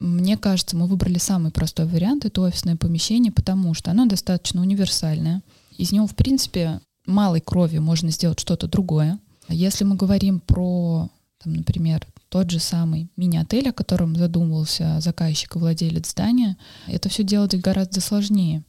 мне 0.00 0.36
кажется, 0.36 0.76
мы 0.76 0.86
выбрали 0.86 1.18
самый 1.18 1.50
простой 1.52 1.86
вариант, 1.86 2.24
это 2.24 2.40
офисное 2.42 2.76
помещение, 2.76 3.32
потому 3.32 3.74
что 3.74 3.90
оно 3.90 4.06
достаточно 4.06 4.60
универсальное. 4.60 5.42
Из 5.78 5.92
него, 5.92 6.06
в 6.06 6.14
принципе, 6.14 6.80
малой 7.06 7.40
кровью 7.40 7.82
можно 7.82 8.10
сделать 8.10 8.40
что-то 8.40 8.66
другое. 8.66 9.18
Если 9.48 9.84
мы 9.84 9.96
говорим 9.96 10.40
про, 10.40 11.08
там, 11.42 11.54
например, 11.54 12.06
тот 12.28 12.50
же 12.50 12.58
самый 12.58 13.08
мини-отель, 13.16 13.68
о 13.68 13.72
котором 13.72 14.16
задумывался 14.16 14.98
заказчик 15.00 15.54
и 15.54 15.58
владелец 15.58 16.10
здания, 16.10 16.56
это 16.86 17.08
все 17.08 17.22
делать 17.22 17.54
гораздо 17.60 18.00
сложнее. 18.00 18.64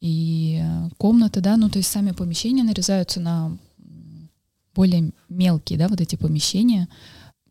И 0.00 0.62
комнаты, 0.98 1.40
да, 1.40 1.56
ну 1.56 1.68
то 1.68 1.78
есть 1.78 1.90
сами 1.90 2.12
помещения 2.12 2.62
нарезаются 2.62 3.20
на 3.20 3.56
более 4.74 5.12
мелкие, 5.28 5.78
да, 5.78 5.88
вот 5.88 6.00
эти 6.00 6.16
помещения. 6.16 6.88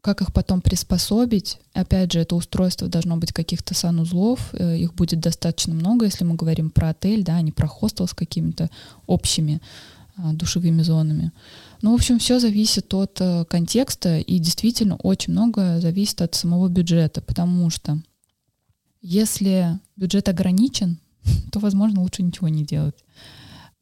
Как 0.01 0.21
их 0.21 0.33
потом 0.33 0.61
приспособить? 0.61 1.59
Опять 1.73 2.11
же, 2.11 2.19
это 2.19 2.35
устройство 2.35 2.87
должно 2.87 3.17
быть 3.17 3.31
каких-то 3.31 3.75
санузлов, 3.75 4.49
э, 4.53 4.77
их 4.77 4.95
будет 4.95 5.19
достаточно 5.19 5.75
много, 5.75 6.05
если 6.05 6.23
мы 6.23 6.35
говорим 6.35 6.71
про 6.71 6.89
отель, 6.89 7.23
да, 7.23 7.35
а 7.35 7.41
не 7.41 7.51
про 7.51 7.67
хостел 7.67 8.07
с 8.07 8.13
какими-то 8.15 8.71
общими 9.05 9.61
а, 10.17 10.33
душевыми 10.33 10.81
зонами. 10.81 11.31
Ну, 11.83 11.91
в 11.91 11.95
общем, 11.95 12.17
все 12.17 12.39
зависит 12.39 12.91
от 12.95 13.21
э, 13.21 13.45
контекста, 13.45 14.17
и 14.17 14.39
действительно 14.39 14.95
очень 14.95 15.33
много 15.33 15.79
зависит 15.79 16.21
от 16.21 16.33
самого 16.33 16.67
бюджета, 16.67 17.21
потому 17.21 17.69
что 17.69 17.99
если 19.01 19.79
бюджет 19.95 20.29
ограничен, 20.29 20.97
то, 21.51 21.59
возможно, 21.59 22.01
лучше 22.01 22.23
ничего 22.23 22.47
не 22.47 22.63
делать. 22.63 22.95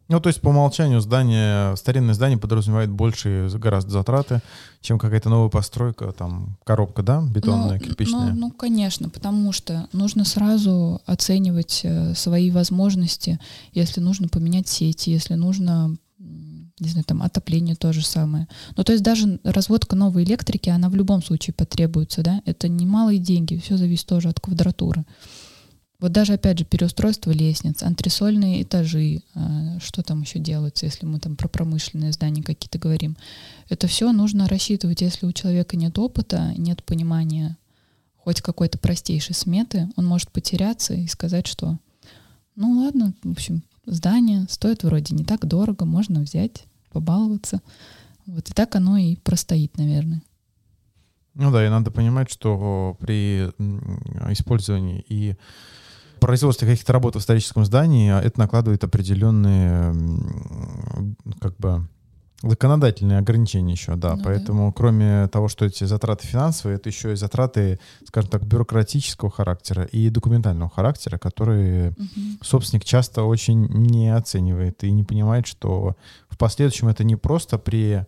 Ну, 0.10 0.20
то 0.20 0.28
есть 0.28 0.42
по 0.42 0.50
умолчанию 0.50 1.02
здание, 1.02 1.78
старинное 1.78 2.16
здание 2.16 2.40
подразумевает 2.40 2.90
большие 2.90 3.48
гораздо 3.60 3.92
затраты, 3.92 4.42
чем 4.82 4.98
какая-то 4.98 5.30
новая 5.30 5.50
постройка, 5.50 6.12
там, 6.12 6.58
коробка, 6.64 7.04
да, 7.04 7.22
бетонная, 7.22 7.80
Ну, 7.80 7.80
кирпичная. 7.80 8.34
Ну, 8.34 8.36
ну, 8.36 8.52
конечно, 8.52 9.10
потому 9.10 9.52
что 9.52 9.88
нужно 9.94 10.26
сразу 10.26 11.00
оценивать 11.06 11.82
э, 11.84 12.16
свои 12.16 12.50
возможности, 12.50 13.40
если 13.74 14.02
нужно 14.02 14.28
поменять 14.30 14.68
сети, 14.68 15.12
если 15.12 15.36
нужно, 15.36 15.96
не 16.18 16.90
знаю, 16.90 17.06
там 17.06 17.22
отопление 17.22 17.76
то 17.76 17.94
же 17.94 18.04
самое. 18.04 18.48
Ну, 18.78 18.84
то 18.84 18.94
есть 18.94 19.04
даже 19.04 19.40
разводка 19.44 19.96
новой 19.96 20.24
электрики, 20.24 20.70
она 20.70 20.90
в 20.90 20.96
любом 20.96 21.22
случае 21.22 21.54
потребуется, 21.54 22.24
да, 22.24 22.42
это 22.46 22.68
немалые 22.68 23.20
деньги, 23.20 23.62
все 23.64 23.78
зависит 23.78 24.08
тоже 24.08 24.30
от 24.30 24.40
квадратуры. 24.40 25.06
Вот 26.00 26.14
даже, 26.14 26.34
опять 26.34 26.60
же, 26.60 26.66
переустройство 26.66 27.32
лестниц, 27.32 27.84
антресольные 27.84 28.64
этажи, 28.64 29.22
э, 29.36 29.80
что 29.82 30.02
там 30.02 30.22
еще 30.22 30.40
делается, 30.40 30.86
если 30.86 31.06
мы 31.06 31.20
там 31.20 31.36
про 31.36 31.50
промышленные 31.50 32.14
здания 32.14 32.42
какие-то 32.42 32.80
говорим. 32.80 33.18
Это 33.68 33.88
все 33.88 34.12
нужно 34.14 34.48
рассчитывать, 34.48 35.02
если 35.02 35.26
у 35.26 35.34
человека 35.34 35.76
нет 35.76 36.00
опыта, 36.00 36.54
нет 36.58 36.84
понимания 36.84 37.58
хоть 38.16 38.42
какой-то 38.42 38.78
простейшей 38.78 39.36
сметы, 39.36 39.90
он 39.96 40.06
может 40.06 40.32
потеряться 40.32 40.94
и 40.94 41.08
сказать, 41.08 41.48
что 41.48 41.78
ну 42.56 42.72
ладно, 42.82 43.14
в 43.24 43.32
общем, 43.32 43.64
здание 43.86 44.46
стоит 44.50 44.84
вроде 44.84 45.16
не 45.16 45.24
так 45.24 45.46
дорого, 45.46 45.86
можно 45.86 46.20
взять, 46.20 46.66
побаловаться. 46.92 47.62
Вот 48.26 48.50
и 48.50 48.54
так 48.54 48.76
оно 48.76 48.98
и 48.98 49.16
простоит, 49.16 49.78
наверное. 49.78 50.22
Ну 51.36 51.52
да, 51.52 51.66
и 51.66 51.70
надо 51.70 51.90
понимать, 51.90 52.30
что 52.30 52.98
при 53.00 53.46
использовании 54.30 55.06
и 55.08 55.38
производстве 56.20 56.68
каких-то 56.68 56.94
работ 56.94 57.16
в 57.16 57.20
историческом 57.20 57.66
здании 57.66 58.10
а, 58.12 58.22
это 58.22 58.40
накладывает 58.40 58.84
определенные 58.84 59.94
как 61.40 61.56
бы 61.58 61.88
законодательные 62.42 63.18
ограничения 63.20 63.74
еще, 63.74 63.96
да. 63.96 64.12
Ну 64.12 64.18
да. 64.18 64.24
Поэтому, 64.24 64.72
кроме 64.72 65.28
того, 65.28 65.48
что 65.50 65.66
эти 65.66 65.84
затраты 65.84 66.26
финансовые, 66.26 66.78
это 66.78 66.90
еще 66.90 67.12
и 67.12 67.16
затраты, 67.16 67.80
скажем 68.08 68.30
так, 68.30 68.46
бюрократического 68.46 69.30
характера 69.30 69.84
и 69.84 70.10
документального 70.10 70.70
характера, 70.70 71.18
которые 71.18 71.92
Мгм. 71.98 72.40
собственник 72.42 72.86
часто 72.86 73.24
очень 73.24 73.68
не 73.68 74.14
оценивает 74.16 74.84
и 74.84 74.92
не 74.92 75.04
понимает, 75.04 75.48
что 75.48 75.96
в 76.30 76.38
последующем 76.38 76.88
это 76.88 77.04
не 77.04 77.18
просто 77.18 77.58
при 77.58 78.06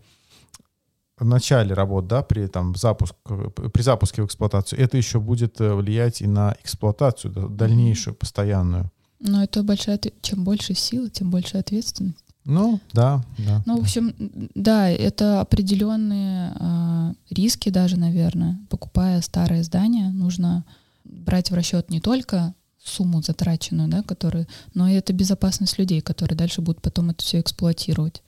начале 1.25 1.73
работ, 1.73 2.07
да, 2.07 2.21
при 2.21 2.47
там 2.47 2.75
запуск, 2.75 3.15
при 3.23 3.81
запуске 3.81 4.21
в 4.21 4.25
эксплуатацию, 4.25 4.79
это 4.79 4.97
еще 4.97 5.19
будет 5.19 5.60
э, 5.62 5.73
влиять 5.73 6.21
и 6.21 6.27
на 6.27 6.55
эксплуатацию 6.63 7.34
да, 7.34 7.47
дальнейшую, 7.47 8.15
постоянную. 8.15 8.91
Но 9.19 9.43
это 9.43 9.63
большая, 9.63 9.99
чем 10.21 10.43
больше 10.43 10.73
силы, 10.73 11.10
тем 11.10 11.29
больше 11.29 11.57
ответственность. 11.57 12.23
Ну, 12.43 12.79
да, 12.91 13.23
да. 13.38 13.62
Ну, 13.65 13.77
в 13.77 13.81
общем, 13.81 14.15
да, 14.55 14.89
это 14.89 15.41
определенные 15.41 16.53
а, 16.60 17.13
риски 17.29 17.69
даже, 17.69 17.97
наверное. 17.97 18.60
Покупая 18.69 19.21
старое 19.21 19.62
здание, 19.62 20.10
нужно 20.10 20.65
брать 21.03 21.51
в 21.51 21.53
расчет 21.53 21.91
не 21.91 22.01
только 22.01 22.55
сумму 22.84 23.21
затраченную, 23.21 23.89
да, 23.89 24.01
которую, 24.01 24.47
но 24.73 24.88
и 24.88 24.93
это 24.93 25.13
безопасность 25.13 25.77
людей, 25.77 26.01
которые 26.01 26.36
дальше 26.36 26.62
будут 26.62 26.81
потом 26.81 27.12
это 27.12 27.23
все 27.23 27.39
эксплуатировать. 27.39 28.23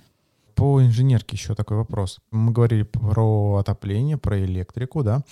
По 0.56 0.82
инженерке 0.84 1.36
еще 1.36 1.56
такой 1.56 1.78
вопрос. 1.78 2.20
Мы 2.32 2.52
говорили 2.52 2.84
про 2.84 3.58
отопление, 3.58 4.18
про 4.18 4.44
электрику, 4.44 5.04
да. 5.04 5.24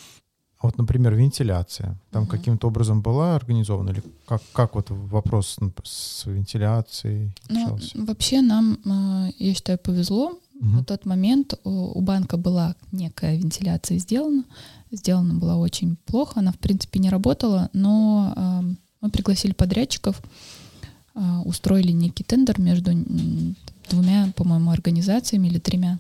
А 0.58 0.68
вот, 0.68 0.78
например, 0.78 1.16
вентиляция. 1.16 2.00
Там 2.12 2.24
Мгм. 2.24 2.32
каким-то 2.32 2.68
образом 2.68 3.02
была 3.02 3.36
организована? 3.36 3.90
Или 3.90 4.04
как, 4.28 4.42
как 4.54 4.76
вот 4.76 4.88
вопрос 4.90 5.58
с 5.84 6.26
вентиляцией 6.26 7.36
Ну, 7.50 7.78
вообще 7.96 8.42
нам, 8.42 8.78
а, 8.86 9.30
я 9.40 9.54
считаю, 9.56 9.80
повезло. 9.80 10.38
Мгм. 10.60 10.76
На 10.78 10.84
тот 10.84 11.06
момент 11.06 11.56
у 11.64 12.00
банка 12.02 12.38
была 12.38 12.76
некая 12.92 13.36
вентиляция 13.38 13.98
сделана. 13.98 14.44
Сделана 14.92 15.34
была 15.34 15.58
очень 15.58 15.96
плохо, 16.06 16.34
она, 16.40 16.52
в 16.52 16.60
принципе, 16.60 17.00
не 17.00 17.10
работала, 17.10 17.70
но 17.74 18.34
а, 18.36 18.64
мы 19.02 19.10
пригласили 19.10 19.54
подрядчиков, 19.54 20.22
а, 21.16 21.42
устроили 21.42 21.92
некий 21.92 22.24
тендер 22.24 22.60
между 22.62 22.92
двумя, 23.92 24.32
по-моему, 24.36 24.72
организациями 24.72 25.48
или 25.48 25.60
тремя. 25.60 26.00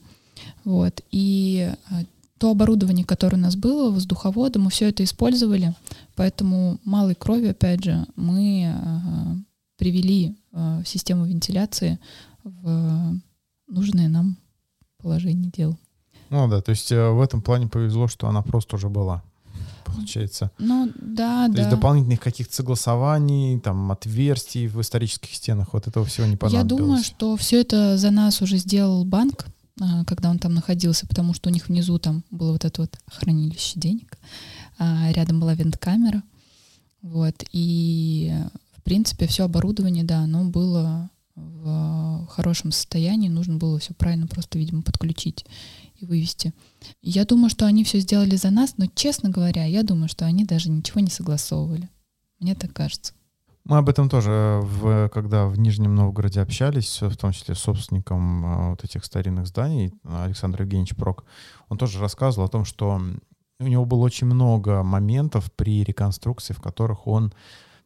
Вот. 0.63 1.01
И 1.11 1.71
а, 1.89 2.03
то 2.39 2.51
оборудование, 2.51 3.05
которое 3.05 3.37
у 3.37 3.39
нас 3.39 3.55
было, 3.55 3.91
воздуховоды, 3.91 4.57
мы 4.57 4.71
все 4.71 4.89
это 4.89 5.03
использовали, 5.03 5.75
поэтому 6.15 6.79
малой 6.83 7.15
крови, 7.15 7.47
опять 7.49 7.83
же, 7.83 8.07
мы 8.15 8.73
а, 8.73 9.35
привели 9.77 10.35
а, 10.51 10.81
систему 10.85 11.25
вентиляции 11.25 11.99
в 12.43 13.13
нужное 13.67 14.07
нам 14.07 14.37
положение 14.97 15.51
дел. 15.51 15.77
Ну 16.29 16.47
да, 16.47 16.61
то 16.61 16.71
есть 16.71 16.91
э, 16.91 17.09
в 17.09 17.21
этом 17.21 17.41
плане 17.41 17.67
повезло, 17.67 18.07
что 18.07 18.27
она 18.27 18.41
просто 18.41 18.77
уже 18.77 18.89
была, 18.89 19.21
получается. 19.95 20.51
Ну 20.57 20.91
да, 20.95 21.47
То 21.47 21.53
да. 21.53 21.59
есть 21.59 21.69
дополнительных 21.71 22.19
каких-то 22.19 22.53
согласований, 22.55 23.59
там, 23.59 23.91
отверстий 23.91 24.67
в 24.67 24.79
исторических 24.81 25.33
стенах, 25.33 25.73
вот 25.73 25.87
этого 25.87 26.05
всего 26.05 26.25
не 26.25 26.33
Я 26.33 26.37
понадобилось. 26.37 26.67
думаю, 26.81 27.03
что 27.03 27.37
все 27.37 27.61
это 27.61 27.97
за 27.97 28.11
нас 28.11 28.41
уже 28.41 28.57
сделал 28.57 29.05
банк, 29.05 29.45
а, 29.79 30.03
когда 30.05 30.29
он 30.29 30.39
там 30.39 30.53
находился, 30.53 31.07
потому 31.07 31.33
что 31.33 31.49
у 31.49 31.53
них 31.53 31.67
внизу 31.67 31.97
там 31.99 32.23
было 32.31 32.51
вот 32.51 32.65
это 32.65 32.81
вот 32.81 32.97
хранилище 33.07 33.79
денег, 33.79 34.17
а 34.77 35.11
рядом 35.11 35.39
была 35.39 35.53
винт-камера, 35.53 36.23
вот, 37.01 37.35
и 37.51 38.33
в 38.77 38.83
принципе 38.83 39.27
все 39.27 39.45
оборудование, 39.45 40.03
да, 40.03 40.19
оно 40.19 40.43
было 40.45 41.09
в 41.35 42.27
хорошем 42.29 42.71
состоянии, 42.71 43.29
нужно 43.29 43.55
было 43.57 43.79
все 43.79 43.93
правильно 43.93 44.27
просто, 44.27 44.59
видимо, 44.59 44.81
подключить 44.81 45.45
и 46.01 46.05
вывести. 46.05 46.53
Я 47.01 47.25
думаю, 47.25 47.49
что 47.49 47.65
они 47.65 47.83
все 47.83 47.99
сделали 47.99 48.35
за 48.35 48.49
нас, 48.49 48.75
но, 48.77 48.85
честно 48.93 49.29
говоря, 49.29 49.65
я 49.65 49.83
думаю, 49.83 50.09
что 50.09 50.25
они 50.25 50.45
даже 50.45 50.69
ничего 50.69 50.99
не 51.01 51.09
согласовывали. 51.09 51.89
Мне 52.39 52.55
так 52.55 52.73
кажется. 52.73 53.13
Мы 53.63 53.77
об 53.77 53.89
этом 53.89 54.09
тоже, 54.09 54.59
в, 54.63 55.09
когда 55.09 55.45
в 55.45 55.59
Нижнем 55.59 55.93
Новгороде 55.93 56.41
общались, 56.41 57.01
в 57.01 57.15
том 57.15 57.31
числе 57.31 57.53
с 57.53 57.59
собственником 57.59 58.45
э, 58.45 58.69
вот 58.71 58.83
этих 58.83 59.05
старинных 59.05 59.45
зданий, 59.45 59.93
Александр 60.03 60.63
Евгеньевич 60.63 60.95
Прок, 60.95 61.25
он 61.69 61.77
тоже 61.77 61.99
рассказывал 61.99 62.47
о 62.47 62.49
том, 62.49 62.65
что 62.65 62.99
у 63.59 63.67
него 63.67 63.85
было 63.85 64.03
очень 64.03 64.25
много 64.25 64.81
моментов 64.81 65.51
при 65.53 65.83
реконструкции, 65.83 66.53
в 66.53 66.61
которых 66.61 67.05
он 67.05 67.33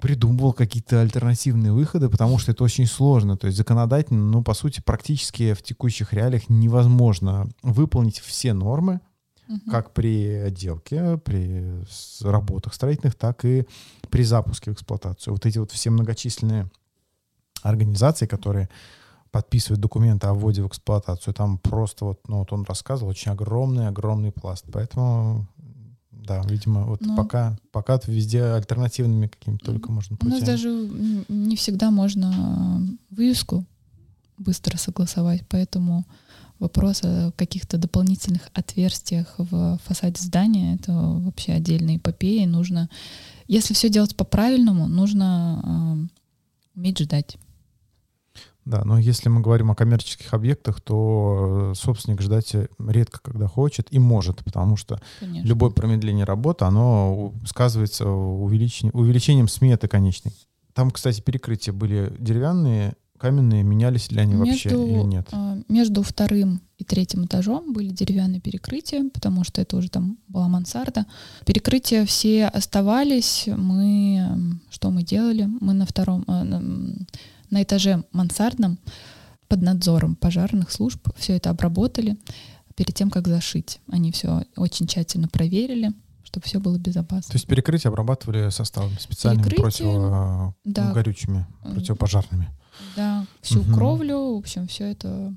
придумывал 0.05 0.53
какие-то 0.53 1.01
альтернативные 1.01 1.71
выходы, 1.71 2.09
потому 2.09 2.37
что 2.37 2.51
это 2.51 2.63
очень 2.63 2.85
сложно. 2.85 3.37
То 3.37 3.47
есть 3.47 3.57
законодательно, 3.57 4.23
ну, 4.23 4.43
по 4.43 4.53
сути, 4.53 4.79
практически 4.79 5.53
в 5.53 5.63
текущих 5.63 6.13
реалиях 6.13 6.47
невозможно 6.47 7.49
выполнить 7.63 8.19
все 8.19 8.53
нормы, 8.53 9.01
угу. 9.49 9.71
как 9.71 9.95
при 9.95 10.27
отделке, 10.35 11.17
при 11.17 11.83
работах 12.21 12.75
строительных, 12.75 13.15
так 13.15 13.45
и 13.45 13.65
при 14.11 14.21
запуске 14.21 14.69
в 14.69 14.75
эксплуатацию. 14.75 15.33
Вот 15.33 15.43
эти 15.47 15.57
вот 15.57 15.71
все 15.71 15.89
многочисленные 15.89 16.69
организации, 17.63 18.27
которые 18.27 18.69
подписывают 19.31 19.81
документы 19.81 20.27
о 20.27 20.35
вводе 20.35 20.61
в 20.61 20.67
эксплуатацию, 20.67 21.33
там 21.33 21.57
просто 21.57 22.05
вот, 22.05 22.27
ну 22.27 22.37
вот 22.37 22.53
он 22.53 22.63
рассказывал, 22.65 23.09
очень 23.09 23.31
огромный-огромный 23.31 24.31
пласт. 24.31 24.65
Поэтому 24.71 25.47
да, 26.23 26.41
видимо, 26.47 26.85
вот 26.85 27.01
Но... 27.01 27.15
пока, 27.15 27.57
пока 27.71 27.99
везде 28.07 28.43
альтернативными 28.43 29.27
какими-то 29.27 29.65
только 29.65 29.91
можно 29.91 30.17
путями. 30.17 30.37
У 30.37 30.39
нас 30.39 30.47
даже 30.47 30.69
не 31.27 31.55
всегда 31.55 31.91
можно 31.91 32.81
вывеску 33.09 33.65
быстро 34.37 34.77
согласовать, 34.77 35.43
поэтому 35.47 36.05
вопрос 36.59 37.01
о 37.03 37.31
каких-то 37.35 37.77
дополнительных 37.77 38.49
отверстиях 38.53 39.35
в 39.37 39.79
фасаде 39.83 40.21
здания— 40.21 40.75
это 40.81 40.93
вообще 40.93 41.53
отдельная 41.53 41.97
эпопея. 41.97 42.47
Нужно, 42.47 42.89
если 43.47 43.73
все 43.73 43.89
делать 43.89 44.15
по-правильному, 44.15 44.87
нужно 44.87 46.07
э, 46.75 46.79
уметь 46.79 46.99
ждать. 46.99 47.37
Да, 48.65 48.83
но 48.83 48.97
если 48.97 49.29
мы 49.29 49.41
говорим 49.41 49.69
о 49.69 49.75
коммерческих 49.75 50.33
объектах, 50.33 50.81
то 50.81 51.71
э, 51.71 51.75
собственник 51.75 52.21
ждать 52.21 52.55
редко 52.79 53.19
когда 53.21 53.47
хочет 53.47 53.87
и 53.91 53.99
может, 53.99 54.43
потому 54.43 54.75
что 54.75 54.99
Конечно. 55.19 55.47
любое 55.47 55.69
промедление 55.69 56.25
работы, 56.25 56.65
оно 56.65 57.33
сказывается 57.45 58.09
увеличением, 58.09 58.97
увеличением 58.97 59.47
сметы 59.47 59.87
конечной. 59.87 60.33
Там, 60.73 60.89
кстати, 60.89 61.21
перекрытия 61.21 61.73
были 61.73 62.11
деревянные, 62.17 62.95
каменные, 63.19 63.61
менялись 63.61 64.11
ли 64.11 64.19
они 64.19 64.33
между, 64.33 64.47
вообще 64.47 64.69
или 64.69 65.03
нет? 65.03 65.27
А, 65.31 65.57
между 65.69 66.01
вторым 66.01 66.61
и 66.79 66.83
третьим 66.83 67.25
этажом 67.25 67.71
были 67.71 67.89
деревянные 67.89 68.41
перекрытия, 68.41 69.07
потому 69.13 69.43
что 69.43 69.61
это 69.61 69.77
уже 69.77 69.89
там 69.89 70.17
была 70.27 70.47
мансарда. 70.47 71.05
Перекрытия 71.45 72.05
все 72.05 72.47
оставались. 72.47 73.47
Мы 73.47 74.59
что 74.69 74.89
мы 74.89 75.03
делали? 75.03 75.47
Мы 75.61 75.73
на 75.73 75.85
втором 75.85 76.25
на 77.49 77.63
этаже 77.63 78.03
мансардном 78.11 78.79
под 79.47 79.61
надзором 79.61 80.15
пожарных 80.15 80.71
служб 80.71 81.07
все 81.15 81.35
это 81.35 81.49
обработали 81.49 82.17
перед 82.75 82.93
тем, 82.93 83.09
как 83.09 83.27
зашить. 83.27 83.79
Они 83.91 84.11
все 84.11 84.43
очень 84.55 84.87
тщательно 84.87 85.27
проверили, 85.27 85.91
чтобы 86.23 86.45
все 86.45 86.59
было 86.59 86.77
безопасно. 86.77 87.31
То 87.31 87.35
есть 87.35 87.47
перекрытие 87.47 87.89
обрабатывали 87.89 88.49
составами 88.49 88.97
специальными 88.99 89.49
противогорючими, 89.49 90.53
да. 90.65 90.91
горючими, 90.91 91.45
противопожарными. 91.61 92.49
Да, 92.95 93.25
всю 93.41 93.61
угу. 93.61 93.73
кровлю, 93.73 94.35
в 94.35 94.37
общем, 94.37 94.67
все 94.67 94.91
это 94.91 95.33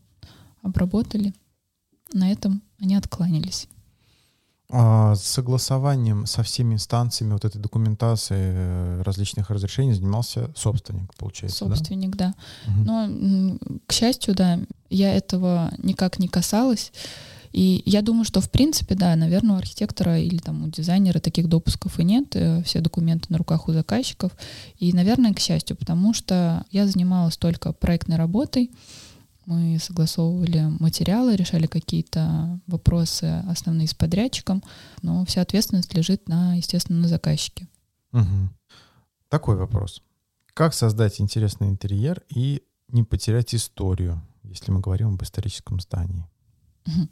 обработали. 0.63 1.33
На 2.13 2.33
этом 2.33 2.63
они 2.81 2.97
откланялись. 2.97 3.69
А 4.71 5.15
с 5.15 5.23
согласованием 5.23 6.27
со 6.27 6.43
всеми 6.43 6.75
инстанциями 6.75 7.33
вот 7.33 7.45
этой 7.47 7.59
документации 7.59 8.37
э, 8.39 9.03
различных 9.03 9.49
разрешений 9.49 9.95
занимался 9.95 10.51
собственник, 10.55 11.15
получается, 11.15 11.61
Собственник, 11.61 12.17
да. 12.17 12.35
да. 12.67 12.73
Угу. 12.73 12.85
Но, 12.85 13.59
к 13.87 13.93
счастью, 13.93 14.35
да, 14.35 14.59
я 14.91 15.15
этого 15.15 15.73
никак 15.79 16.19
не 16.19 16.29
касалась. 16.29 16.93
И 17.53 17.83
я 17.87 18.03
думаю, 18.03 18.25
что 18.25 18.43
в 18.43 18.51
принципе, 18.51 18.95
да, 18.95 19.17
наверное, 19.17 19.57
у 19.57 19.59
архитектора 19.59 20.19
или 20.19 20.37
там 20.37 20.65
у 20.65 20.69
дизайнера 20.69 21.19
таких 21.19 21.49
допусков 21.49 21.99
и 21.99 22.05
нет, 22.05 22.35
э, 22.35 22.63
все 22.63 22.81
документы 22.81 23.27
на 23.31 23.39
руках 23.39 23.69
у 23.69 23.73
заказчиков. 23.73 24.33
И, 24.79 24.93
наверное, 24.93 25.33
к 25.33 25.41
счастью, 25.41 25.77
потому 25.77 26.13
что 26.13 26.65
я 26.71 26.87
занималась 26.87 27.37
только 27.37 27.73
проектной 27.73 28.17
работой, 28.17 28.71
мы 29.49 29.79
согласовывали 29.79 30.67
материалы, 30.79 31.35
решали 31.35 31.67
какие-то 31.67 32.61
вопросы 32.67 33.43
основные 33.49 33.89
с 33.89 33.95
подрядчиком, 33.95 34.63
но 35.01 35.25
вся 35.25 35.41
ответственность 35.41 35.95
лежит 35.95 36.29
на, 36.29 36.55
естественно, 36.55 37.01
на 37.01 37.09
заказчике. 37.09 37.67
Угу. 38.13 38.51
Такой 39.31 39.57
вопрос. 39.57 40.03
Как 40.53 40.75
создать 40.75 41.21
интересный 41.21 41.69
интерьер 41.69 42.23
и 42.29 42.63
не 42.89 43.05
потерять 43.05 43.55
историю, 43.55 44.21
если 44.43 44.71
мы 44.71 44.81
говорим 44.81 45.15
об 45.15 45.23
историческом 45.23 45.81
здании? 45.81 46.27
Угу. 46.87 47.09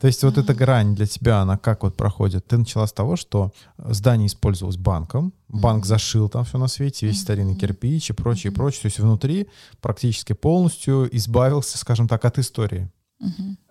То 0.00 0.06
есть 0.08 0.22
вот 0.24 0.36
эта 0.36 0.52
грань 0.52 0.94
для 0.94 1.06
тебя, 1.06 1.40
она 1.40 1.56
как 1.56 1.84
вот 1.84 1.96
проходит? 1.96 2.46
Ты 2.46 2.58
начала 2.58 2.86
с 2.86 2.92
того, 2.92 3.16
что 3.16 3.52
здание 3.78 4.26
использовалось 4.26 4.76
банком, 4.76 5.32
банк 5.52 5.86
зашил 5.86 6.28
там 6.28 6.44
все 6.44 6.58
на 6.58 6.66
свете, 6.66 7.06
весь 7.06 7.20
старинный 7.20 7.54
кирпич 7.54 8.10
и 8.10 8.12
прочее, 8.12 8.52
и 8.52 8.54
прочее. 8.54 8.82
То 8.82 8.86
есть 8.86 8.98
внутри 8.98 9.48
практически 9.80 10.32
полностью 10.32 11.08
избавился, 11.16 11.78
скажем 11.78 12.08
так, 12.08 12.24
от 12.24 12.38
истории. 12.38 12.90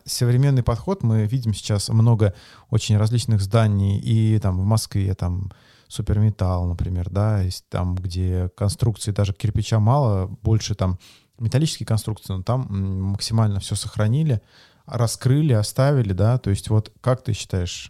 Современный 0.05 0.63
подход, 0.63 1.03
мы 1.03 1.25
видим 1.25 1.53
сейчас 1.53 1.89
много 1.89 2.33
очень 2.69 2.97
различных 2.97 3.41
зданий, 3.41 3.99
и 3.99 4.39
там 4.39 4.59
в 4.59 4.63
Москве 4.63 5.13
там 5.13 5.51
суперметалл, 5.89 6.67
например, 6.67 7.09
да, 7.09 7.41
есть 7.41 7.65
там, 7.67 7.95
где 7.95 8.49
конструкции 8.55 9.11
даже 9.11 9.33
кирпича 9.33 9.79
мало, 9.79 10.27
больше 10.41 10.73
там 10.73 10.97
металлические 11.37 11.85
конструкции, 11.85 12.33
но 12.33 12.43
там 12.43 12.67
максимально 13.11 13.59
все 13.59 13.75
сохранили 13.75 14.41
раскрыли, 14.85 15.53
оставили, 15.53 16.13
да, 16.13 16.37
то 16.37 16.49
есть 16.49 16.69
вот 16.69 16.91
как 17.01 17.23
ты 17.23 17.33
считаешь, 17.33 17.89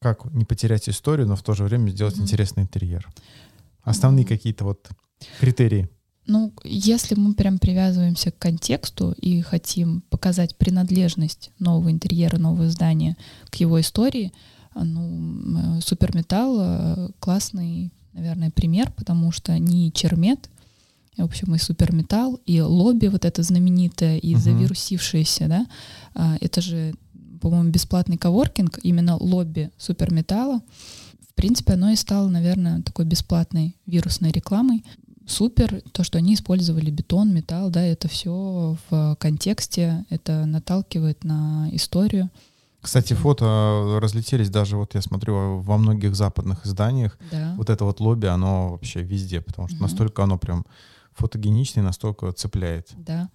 как 0.00 0.24
не 0.32 0.44
потерять 0.44 0.88
историю, 0.88 1.26
но 1.26 1.36
в 1.36 1.42
то 1.42 1.54
же 1.54 1.64
время 1.64 1.90
сделать 1.90 2.16
mm-hmm. 2.16 2.22
интересный 2.22 2.62
интерьер? 2.64 3.08
Основные 3.82 4.24
mm-hmm. 4.24 4.28
какие-то 4.28 4.64
вот 4.64 4.88
критерии. 5.40 5.88
Ну, 6.26 6.52
если 6.64 7.14
мы 7.14 7.34
прям 7.34 7.58
привязываемся 7.58 8.32
к 8.32 8.38
контексту 8.38 9.12
и 9.12 9.40
хотим 9.42 10.02
показать 10.10 10.56
принадлежность 10.56 11.52
нового 11.60 11.90
интерьера, 11.90 12.36
нового 12.36 12.68
здания 12.68 13.16
к 13.48 13.54
его 13.56 13.80
истории, 13.80 14.32
ну, 14.74 15.80
суперметалл 15.80 16.58
э, 16.60 17.08
классный, 17.20 17.92
наверное, 18.12 18.50
пример, 18.50 18.92
потому 18.96 19.30
что 19.30 19.56
не 19.58 19.92
чермет, 19.92 20.50
в 21.16 21.24
общем, 21.24 21.54
и 21.54 21.58
суперметалл, 21.58 22.40
и 22.44 22.60
лобби 22.60 23.06
вот 23.06 23.24
это 23.24 23.42
знаменитое, 23.42 24.18
и 24.18 24.34
uh-huh. 24.34 24.38
завирусившееся, 24.38 25.48
да, 25.48 25.66
а, 26.14 26.36
это 26.40 26.60
же, 26.60 26.94
по-моему, 27.46 27.70
бесплатный 27.70 28.16
коворкинг, 28.16 28.80
именно 28.82 29.16
лобби 29.16 29.70
суперметалла. 29.78 30.62
В 31.30 31.34
принципе, 31.36 31.74
оно 31.74 31.90
и 31.90 31.94
стало, 31.94 32.28
наверное, 32.28 32.82
такой 32.82 33.04
бесплатной 33.04 33.76
вирусной 33.86 34.32
рекламой. 34.32 34.84
Супер, 35.28 35.80
то, 35.92 36.02
что 36.02 36.18
они 36.18 36.34
использовали 36.34 36.90
бетон, 36.90 37.32
металл, 37.32 37.70
да, 37.70 37.84
это 37.84 38.08
все 38.08 38.76
в 38.90 39.16
контексте, 39.20 40.04
это 40.10 40.44
наталкивает 40.44 41.22
на 41.22 41.68
историю. 41.70 42.30
Кстати, 42.80 43.14
фото 43.14 44.00
разлетелись 44.02 44.50
даже, 44.50 44.76
вот 44.76 44.96
я 44.96 45.00
смотрю, 45.00 45.60
во 45.60 45.78
многих 45.78 46.16
западных 46.16 46.66
изданиях. 46.66 47.16
Да. 47.30 47.54
Вот 47.56 47.70
это 47.70 47.84
вот 47.84 48.00
лобби, 48.00 48.26
оно 48.26 48.70
вообще 48.70 49.02
везде, 49.02 49.40
потому 49.40 49.68
что 49.68 49.76
угу. 49.76 49.84
настолько 49.84 50.24
оно 50.24 50.36
прям 50.36 50.66
фотогеничный, 51.16 51.82
настолько 51.82 52.32
цепляет. 52.32 52.88
Да. 52.96 53.30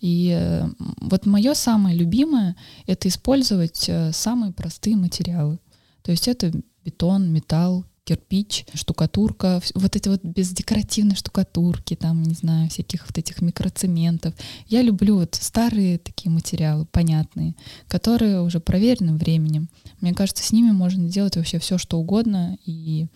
И 0.00 0.36
э, 0.36 0.68
вот 1.00 1.26
мое 1.26 1.54
самое 1.54 1.96
любимое— 1.96 2.56
это 2.86 3.08
использовать 3.08 3.88
э, 3.88 4.12
самые 4.12 4.52
простые 4.52 4.96
материалы. 4.96 5.58
То 6.02 6.10
есть 6.12 6.28
это 6.28 6.52
бетон, 6.84 7.32
металл, 7.32 7.84
кирпич, 8.06 8.64
штукатурка, 8.72 9.60
вот 9.74 9.96
эти 9.96 10.08
вот 10.08 10.22
без 10.22 10.50
декоративной 10.50 11.16
штукатурки, 11.16 11.96
там, 11.96 12.22
не 12.22 12.34
знаю, 12.34 12.70
всяких 12.70 13.04
вот 13.06 13.18
этих 13.18 13.42
микроцементов. 13.42 14.32
Я 14.68 14.82
люблю 14.82 15.16
вот 15.16 15.34
старые 15.34 15.98
такие 15.98 16.30
материалы, 16.30 16.86
понятные, 16.86 17.56
которые 17.88 18.42
уже 18.42 18.60
проверены 18.60 19.16
временем. 19.16 19.68
Мне 20.00 20.14
кажется, 20.14 20.44
с 20.44 20.52
ними 20.52 20.70
можно 20.70 21.08
делать 21.08 21.36
вообще 21.36 21.58
все, 21.58 21.78
что 21.78 21.98
угодно, 21.98 22.56
и 22.64 23.08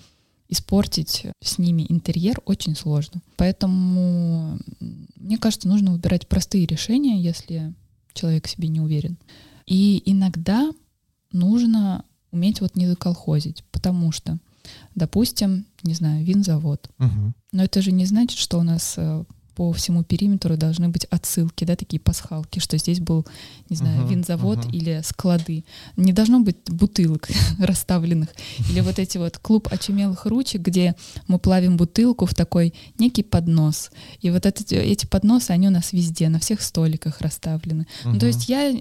испортить 0.50 1.26
с 1.40 1.58
ними 1.58 1.86
интерьер 1.88 2.40
очень 2.44 2.74
сложно. 2.74 3.22
Поэтому, 3.36 4.58
мне 5.16 5.38
кажется, 5.38 5.68
нужно 5.68 5.92
выбирать 5.92 6.28
простые 6.28 6.66
решения, 6.66 7.20
если 7.20 7.72
человек 8.12 8.48
себе 8.48 8.68
не 8.68 8.80
уверен. 8.80 9.16
И 9.66 10.02
иногда 10.04 10.70
нужно 11.32 12.04
уметь 12.32 12.60
вот 12.60 12.74
не 12.74 12.88
заколхозить, 12.88 13.64
потому 13.70 14.10
что, 14.10 14.38
допустим, 14.96 15.66
не 15.84 15.94
знаю, 15.94 16.24
винзавод. 16.24 16.90
Угу. 16.98 17.32
Но 17.52 17.64
это 17.64 17.80
же 17.80 17.92
не 17.92 18.04
значит, 18.04 18.38
что 18.38 18.58
у 18.58 18.62
нас 18.64 18.94
э, 18.96 19.24
по 19.54 19.72
всему 19.72 20.02
периметру 20.02 20.56
должны 20.56 20.88
быть 20.88 21.04
отсылки, 21.06 21.64
да, 21.64 21.76
такие 21.76 22.00
пасхалки, 22.00 22.58
что 22.58 22.78
здесь 22.78 23.00
был, 23.00 23.26
не 23.68 23.76
знаю, 23.76 24.02
uh-huh, 24.02 24.08
винзавод 24.08 24.58
uh-huh. 24.58 24.72
или 24.72 25.00
склады. 25.04 25.64
Не 25.96 26.12
должно 26.12 26.40
быть 26.40 26.56
бутылок 26.66 27.28
расставленных. 27.58 28.28
Или 28.70 28.80
вот 28.80 28.98
эти 28.98 29.18
вот 29.18 29.38
клуб 29.38 29.68
очумелых 29.70 30.26
ручек, 30.26 30.62
где 30.62 30.94
мы 31.28 31.38
плавим 31.38 31.76
бутылку 31.76 32.26
в 32.26 32.34
такой 32.34 32.74
некий 32.98 33.22
поднос. 33.22 33.90
И 34.20 34.30
вот 34.30 34.46
эти, 34.46 34.74
эти 34.74 35.06
подносы, 35.06 35.50
они 35.50 35.68
у 35.68 35.70
нас 35.70 35.92
везде, 35.92 36.28
на 36.28 36.38
всех 36.38 36.62
столиках 36.62 37.20
расставлены. 37.20 37.86
Uh-huh. 38.04 38.12
Ну, 38.12 38.18
то 38.18 38.26
есть 38.26 38.48
я 38.48 38.72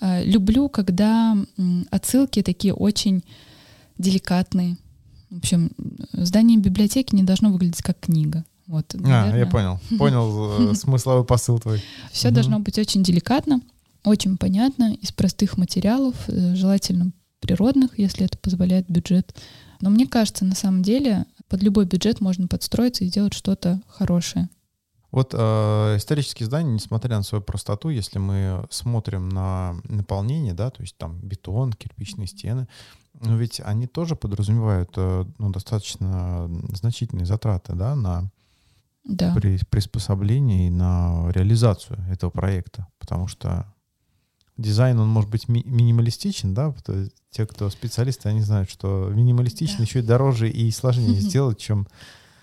э, 0.00 0.24
люблю, 0.24 0.68
когда 0.68 1.36
э, 1.36 1.62
отсылки 1.90 2.42
такие 2.42 2.74
очень 2.74 3.22
деликатные. 3.98 4.76
В 5.30 5.38
общем, 5.38 5.70
здание 6.12 6.58
библиотеки 6.58 7.14
не 7.14 7.22
должно 7.22 7.50
выглядеть 7.50 7.82
как 7.82 7.98
книга. 8.00 8.44
Вот, 8.66 8.94
наверное. 8.94 9.32
А, 9.32 9.36
я 9.36 9.46
понял. 9.46 9.80
Понял 9.98 10.70
э, 10.70 10.74
смысловой 10.74 11.24
посыл 11.24 11.58
твой. 11.58 11.82
Все 12.12 12.30
должно 12.30 12.60
быть 12.60 12.78
очень 12.78 13.02
деликатно, 13.02 13.60
очень 14.04 14.36
понятно, 14.38 14.94
из 14.94 15.12
простых 15.12 15.58
материалов, 15.58 16.14
э, 16.28 16.54
желательно 16.54 17.12
природных, 17.40 17.98
если 17.98 18.24
это 18.24 18.38
позволяет 18.38 18.88
бюджет. 18.88 19.34
Но 19.80 19.90
мне 19.90 20.06
кажется, 20.06 20.46
на 20.46 20.54
самом 20.54 20.82
деле, 20.82 21.26
под 21.48 21.62
любой 21.62 21.84
бюджет 21.84 22.20
можно 22.20 22.48
подстроиться 22.48 23.04
и 23.04 23.08
сделать 23.08 23.34
что-то 23.34 23.82
хорошее. 23.88 24.48
Вот 25.10 25.32
э, 25.32 25.96
исторические 25.96 26.46
здания, 26.46 26.72
несмотря 26.72 27.16
на 27.16 27.22
свою 27.22 27.42
простоту, 27.44 27.90
если 27.90 28.18
мы 28.18 28.66
смотрим 28.70 29.28
на 29.28 29.76
наполнение, 29.84 30.54
да, 30.54 30.70
то 30.70 30.82
есть 30.82 30.96
там 30.96 31.20
бетон, 31.20 31.72
кирпичные 31.72 32.26
стены, 32.26 32.66
но 33.20 33.36
ведь 33.36 33.60
они 33.64 33.86
тоже 33.86 34.16
подразумевают 34.16 34.90
э, 34.96 35.24
ну, 35.38 35.50
достаточно 35.50 36.50
значительные 36.72 37.26
затраты 37.26 37.74
да, 37.74 37.94
на 37.94 38.30
да. 39.04 39.34
при 39.34 39.58
приспособлении 39.70 40.68
на 40.68 41.30
реализацию 41.30 41.98
этого 42.10 42.30
проекта, 42.30 42.86
потому 42.98 43.26
что 43.28 43.72
дизайн, 44.56 44.98
он 44.98 45.08
может 45.08 45.30
быть 45.30 45.48
ми 45.48 45.62
минималистичен, 45.64 46.54
да, 46.54 46.74
те, 47.30 47.46
кто 47.46 47.70
специалисты, 47.70 48.28
они 48.28 48.40
знают, 48.40 48.70
что 48.70 49.10
минималистичен 49.12 49.78
да. 49.78 49.84
еще 49.84 49.98
и 49.98 50.02
дороже 50.02 50.48
и 50.48 50.70
сложнее 50.70 51.20
сделать, 51.20 51.58
чем 51.58 51.86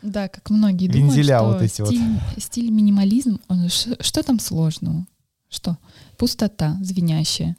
да, 0.02 0.28
как 0.28 0.50
многие 0.50 0.88
вензеля 0.88 1.40
думают, 1.40 1.62
вот 1.62 1.66
эти 1.66 1.86
стиль, 1.86 2.02
вот. 2.02 2.44
стиль 2.44 2.72
минимализм, 2.72 3.40
он, 3.48 3.70
что 3.70 4.24
там 4.24 4.40
сложного? 4.40 5.06
Что? 5.48 5.78
Пустота 6.18 6.78
звенящая. 6.82 7.56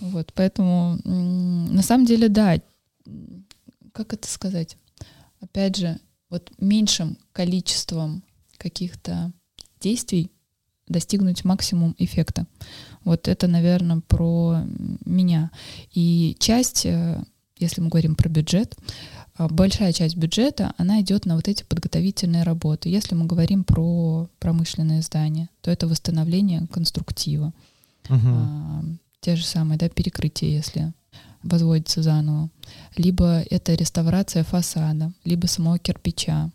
Вот, 0.00 0.32
поэтому 0.34 0.98
на 1.04 1.82
самом 1.82 2.06
деле, 2.06 2.28
да, 2.28 2.58
как 3.92 4.14
это 4.14 4.28
сказать? 4.28 4.76
Опять 5.40 5.76
же, 5.76 6.00
вот 6.30 6.50
меньшим 6.58 7.18
количеством 7.32 8.22
каких-то 8.64 9.30
действий 9.78 10.30
достигнуть 10.88 11.44
максимум 11.44 11.94
эффекта. 11.98 12.46
Вот 13.04 13.28
это, 13.28 13.46
наверное, 13.46 14.00
про 14.00 14.64
меня. 15.04 15.50
И 15.92 16.36
часть, 16.40 16.86
э, 16.86 17.22
если 17.58 17.82
мы 17.82 17.88
говорим 17.88 18.14
про 18.14 18.30
бюджет, 18.30 18.74
э, 19.38 19.46
большая 19.50 19.92
часть 19.92 20.16
бюджета, 20.16 20.72
она 20.78 21.02
идет 21.02 21.26
на 21.26 21.36
вот 21.36 21.48
эти 21.48 21.62
подготовительные 21.64 22.42
работы. 22.42 22.88
Если 22.88 23.14
мы 23.14 23.26
говорим 23.26 23.64
про 23.64 24.28
промышленное 24.38 25.02
здание, 25.02 25.48
то 25.60 25.70
это 25.70 25.86
восстановление 25.86 26.66
конструктива. 26.72 27.52
Угу. 28.08 28.18
А, 28.24 28.84
те 29.20 29.36
же 29.36 29.44
самые, 29.44 29.78
да, 29.78 29.88
перекрытия, 29.88 30.48
если 30.48 30.92
возводится 31.42 32.02
заново. 32.02 32.48
Либо 32.96 33.42
это 33.50 33.74
реставрация 33.74 34.44
фасада, 34.44 35.12
либо 35.24 35.46
самого 35.46 35.78
кирпича. 35.78 36.50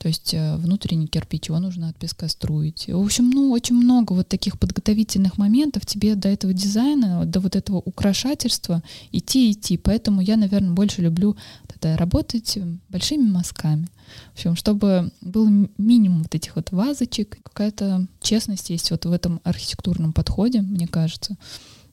То 0.00 0.08
есть 0.08 0.32
э, 0.32 0.56
внутренний 0.56 1.06
кирпич, 1.06 1.48
его 1.48 1.58
нужно 1.58 1.90
отпескоструить. 1.90 2.88
В 2.88 3.04
общем, 3.04 3.28
ну, 3.28 3.50
очень 3.50 3.74
много 3.74 4.14
вот 4.14 4.28
таких 4.28 4.58
подготовительных 4.58 5.36
моментов. 5.36 5.84
Тебе 5.84 6.14
до 6.14 6.30
этого 6.30 6.54
дизайна, 6.54 7.26
до 7.26 7.38
вот 7.38 7.54
этого 7.54 7.76
украшательства 7.76 8.82
идти, 9.12 9.52
идти. 9.52 9.76
Поэтому 9.76 10.22
я, 10.22 10.38
наверное, 10.38 10.72
больше 10.72 11.02
люблю 11.02 11.36
тогда 11.66 11.98
работать 11.98 12.56
большими 12.88 13.30
мазками. 13.30 13.88
В 14.32 14.38
общем, 14.38 14.56
чтобы 14.56 15.12
был 15.20 15.46
минимум 15.76 16.22
вот 16.22 16.34
этих 16.34 16.56
вот 16.56 16.72
вазочек, 16.72 17.36
какая-то 17.42 18.06
честность 18.22 18.70
есть 18.70 18.90
вот 18.90 19.04
в 19.04 19.12
этом 19.12 19.42
архитектурном 19.44 20.14
подходе, 20.14 20.62
мне 20.62 20.88
кажется. 20.88 21.36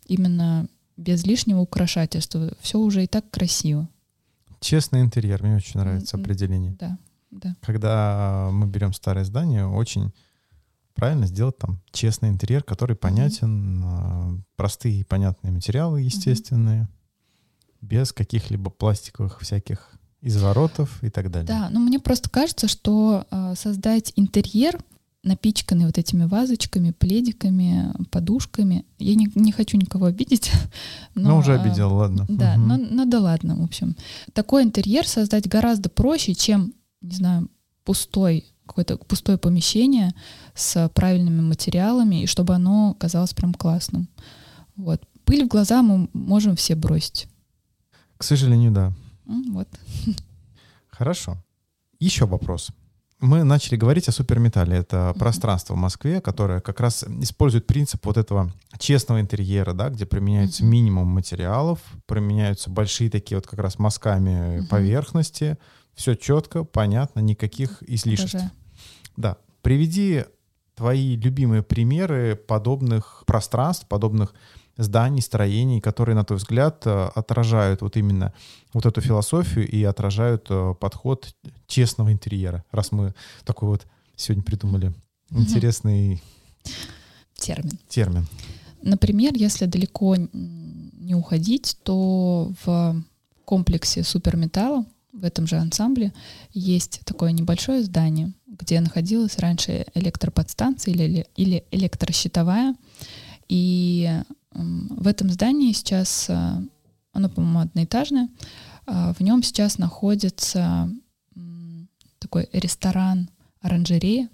Именно 0.06 0.70
без 0.96 1.26
лишнего 1.26 1.60
украшательства. 1.60 2.54
Все 2.62 2.80
уже 2.80 3.04
и 3.04 3.08
так 3.08 3.30
красиво. 3.30 3.90
Честный 4.62 5.02
интерьер, 5.02 5.44
мне 5.44 5.58
очень 5.58 5.78
нравится 5.78 6.16
определение. 6.16 6.74
Да. 6.80 6.98
Да. 7.32 7.56
Когда 7.62 8.50
мы 8.52 8.68
берем 8.68 8.94
старое 8.94 9.26
здание, 9.26 9.68
очень 9.68 10.12
правильно 10.96 11.28
сделать 11.28 11.58
там 11.58 11.80
честный 11.92 12.30
интерьер, 12.30 12.64
который 12.64 12.96
понятен, 12.96 13.84
mm-hmm. 13.84 14.42
простые 14.56 15.02
и 15.02 15.04
понятные 15.04 15.52
материалы, 15.52 16.02
естественные, 16.02 16.84
mm-hmm. 16.84 17.78
без 17.82 18.12
каких-либо 18.12 18.70
пластиковых 18.72 19.40
всяких 19.40 19.98
изворотов 20.22 21.04
и 21.04 21.10
так 21.10 21.30
далее. 21.30 21.48
Да, 21.48 21.70
ну 21.70 21.80
мне 21.80 22.00
просто 22.00 22.30
кажется, 22.30 22.68
что 22.68 23.26
э, 23.30 23.54
создать 23.56 24.14
интерьер, 24.16 24.80
напичканный 25.24 25.86
вот 25.86 25.98
этими 25.98 26.24
вазочками, 26.26 26.92
пледиками, 26.92 27.94
подушками, 28.10 28.86
я 28.98 29.16
не, 29.16 29.30
не 29.36 29.52
хочу 29.52 29.78
никого 29.78 30.06
обидеть. 30.06 30.52
Но, 31.16 31.30
ну, 31.30 31.38
уже 31.38 31.60
обидел, 31.60 31.94
ладно. 31.94 32.26
Да, 32.30 32.54
угу. 32.54 32.62
но, 32.62 32.78
но 32.78 33.06
да 33.06 33.20
ладно, 33.20 33.56
в 33.58 33.64
общем. 33.64 33.96
Такой 34.34 34.64
интерьер 34.64 35.08
создать 35.08 35.48
гораздо 35.48 35.90
проще, 35.90 36.34
чем 36.34 36.74
не 37.02 37.16
знаю, 37.16 37.50
пустой 37.84 38.46
какое-то 38.66 38.98
пустое 38.98 39.38
помещение 39.38 40.14
с 40.54 40.90
правильными 40.90 41.42
материалами, 41.42 42.24
и 42.24 42.28
чтобы 42.28 42.54
оно 42.54 42.96
казалось 43.00 43.34
прям 43.34 43.54
классным. 43.54 44.10
Вот. 44.76 45.02
Пыль 45.24 45.46
в 45.46 45.48
глаза 45.48 45.82
мы 45.82 46.10
можем 46.14 46.56
все 46.56 46.76
бросить. 46.76 47.28
К 48.18 48.24
сожалению, 48.24 48.72
да. 48.72 48.94
Вот. 49.26 49.68
Хорошо. 50.90 51.38
Еще 52.00 52.26
вопрос. 52.26 52.72
Мы 53.20 53.44
начали 53.44 53.76
говорить 53.76 54.08
о 54.08 54.12
суперметалле. 54.12 54.78
Это 54.78 54.98
mm-hmm. 54.98 55.18
пространство 55.18 55.74
в 55.74 55.78
Москве, 55.78 56.22
которое 56.22 56.62
как 56.62 56.80
раз 56.80 57.04
использует 57.04 57.66
принцип 57.66 58.06
вот 58.06 58.18
этого 58.18 58.52
честного 58.78 59.20
интерьера, 59.20 59.74
да, 59.74 59.90
где 59.90 60.06
применяется 60.06 60.64
mm-hmm. 60.64 60.68
минимум 60.68 61.08
материалов, 61.08 61.80
применяются 62.06 62.70
большие 62.70 63.10
такие 63.10 63.38
вот 63.38 63.48
как 63.48 63.60
раз 63.60 63.80
мазками 63.80 64.30
mm-hmm. 64.60 64.68
поверхности, 64.68 65.58
все 65.98 66.16
четко, 66.16 66.64
понятно, 66.64 67.20
никаких 67.20 67.84
излишеств. 67.84 68.34
Даже. 68.34 68.52
Да. 69.18 69.38
Приведи 69.64 70.24
твои 70.76 71.18
любимые 71.18 71.64
примеры 71.64 72.36
подобных 72.36 73.24
пространств, 73.26 73.88
подобных 73.88 74.34
зданий, 74.78 75.24
строений, 75.24 75.82
которые, 75.82 76.16
на 76.16 76.24
твой 76.24 76.38
взгляд, 76.38 76.84
э, 76.86 77.10
отражают 77.16 77.82
вот 77.82 77.98
именно 77.98 78.32
вот 78.74 78.86
эту 78.86 79.02
философию 79.02 79.68
и 79.68 79.84
отражают 79.84 80.46
э, 80.52 80.76
подход 80.80 81.36
честного 81.66 82.14
интерьера, 82.14 82.64
раз 82.72 82.92
мы 82.92 83.16
такой 83.44 83.70
вот 83.70 83.88
сегодня 84.16 84.44
придумали 84.44 84.94
интересный 85.32 86.22
термин. 87.36 87.80
термин. 87.90 88.28
Например, 88.84 89.34
если 89.36 89.66
далеко 89.66 90.16
не 90.16 91.16
уходить, 91.16 91.80
то 91.82 92.52
в 92.64 93.04
комплексе 93.46 94.04
суперметалла 94.04 94.86
в 95.18 95.24
этом 95.24 95.48
же 95.48 95.58
ансамбле 95.58 96.14
есть 96.54 97.02
такое 97.06 97.32
небольшое 97.32 97.84
здание, 97.84 98.34
где 98.46 98.80
находилась 98.80 99.38
раньше 99.40 99.86
электроподстанция 99.94 100.94
или, 100.94 101.28
или 101.36 101.64
электрощитовая. 101.72 102.76
И 103.50 104.22
в 104.52 105.08
этом 105.08 105.30
здании 105.30 105.72
сейчас, 105.72 106.30
э, 106.30 106.62
оно, 107.14 107.30
по-моему, 107.30 107.60
одноэтажное, 107.60 108.30
а 108.86 109.14
в 109.14 109.22
нем 109.22 109.44
сейчас 109.44 109.78
находится 109.78 110.90
такой 112.20 112.50
ресторан 112.52 113.30
оранжерея 113.62 114.30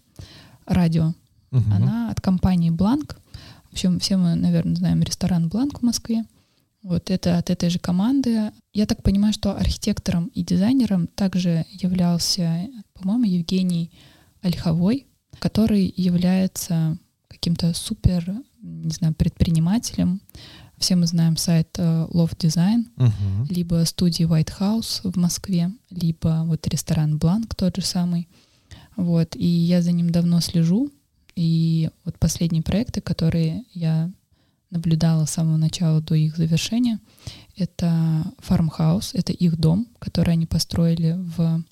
радио. 0.66 1.14
Угу. 1.52 1.64
Она 1.72 2.10
от 2.10 2.22
компании 2.22 2.70
Бланк. 2.70 3.18
В 3.70 3.74
общем, 3.74 4.00
все 4.00 4.18
мы, 4.18 4.36
наверное, 4.36 4.76
знаем 4.76 5.02
ресторан 5.02 5.50
Бланк 5.50 5.80
в 5.80 5.84
Москве. 5.84 6.26
Вот 6.84 7.10
это 7.10 7.38
от 7.38 7.50
этой 7.50 7.70
же 7.70 7.80
команды. 7.80 8.52
Я 8.74 8.86
так 8.86 9.02
понимаю, 9.04 9.34
что 9.34 9.56
архитектором 9.56 10.28
и 10.28 10.44
дизайнером 10.44 11.08
также 11.08 11.66
являлся, 11.72 12.68
по-моему, 12.94 13.24
Евгений 13.24 13.90
Ольховой, 14.42 15.08
который 15.40 15.94
является 15.96 16.98
каким-то 17.30 17.74
супер, 17.74 18.30
не 18.62 18.92
знаю, 18.92 19.14
предпринимателем. 19.14 20.22
Все 20.78 20.96
мы 20.96 21.08
знаем 21.08 21.38
сайт 21.38 21.70
uh, 21.78 22.12
Love 22.12 22.38
Design, 22.38 22.86
uh-huh. 22.98 23.48
либо 23.50 23.86
студии 23.86 24.26
White 24.26 24.52
House 24.60 25.00
в 25.10 25.16
Москве, 25.18 25.72
либо 25.90 26.44
вот 26.46 26.68
ресторан 26.68 27.18
Бланк 27.18 27.56
тот 27.56 27.78
же 27.78 27.84
самый. 27.84 28.28
Вот, 28.98 29.36
и 29.38 29.48
я 29.48 29.82
за 29.82 29.94
ним 29.94 30.10
давно 30.10 30.42
слежу. 30.42 30.92
И 31.36 31.90
вот 32.04 32.20
последние 32.20 32.64
проекты, 32.64 33.00
которые 33.00 33.64
я 33.74 34.12
наблюдала 34.74 35.26
с 35.26 35.32
самого 35.32 35.58
начала 35.58 36.02
до 36.02 36.16
их 36.16 36.36
завершения. 36.36 37.00
Это 37.56 38.26
фармхаус, 38.40 39.14
это 39.14 39.32
их 39.32 39.58
дом, 39.58 39.88
который 40.00 40.34
они 40.34 40.46
построили 40.46 41.16
в 41.38 41.64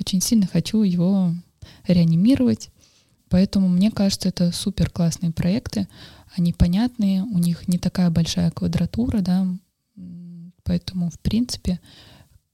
очень 0.00 0.20
сильно 0.20 0.48
хочу 0.48 0.82
его 0.82 1.32
реанимировать. 1.86 2.70
Поэтому 3.28 3.68
мне 3.68 3.90
кажется, 3.90 4.28
это 4.28 4.50
супер 4.52 4.90
классные 4.90 5.32
проекты. 5.32 5.86
Они 6.36 6.52
понятные, 6.52 7.22
у 7.22 7.38
них 7.38 7.68
не 7.68 7.78
такая 7.78 8.10
большая 8.10 8.50
квадратура, 8.50 9.20
да. 9.20 9.46
Поэтому, 10.64 11.10
в 11.10 11.18
принципе, 11.20 11.80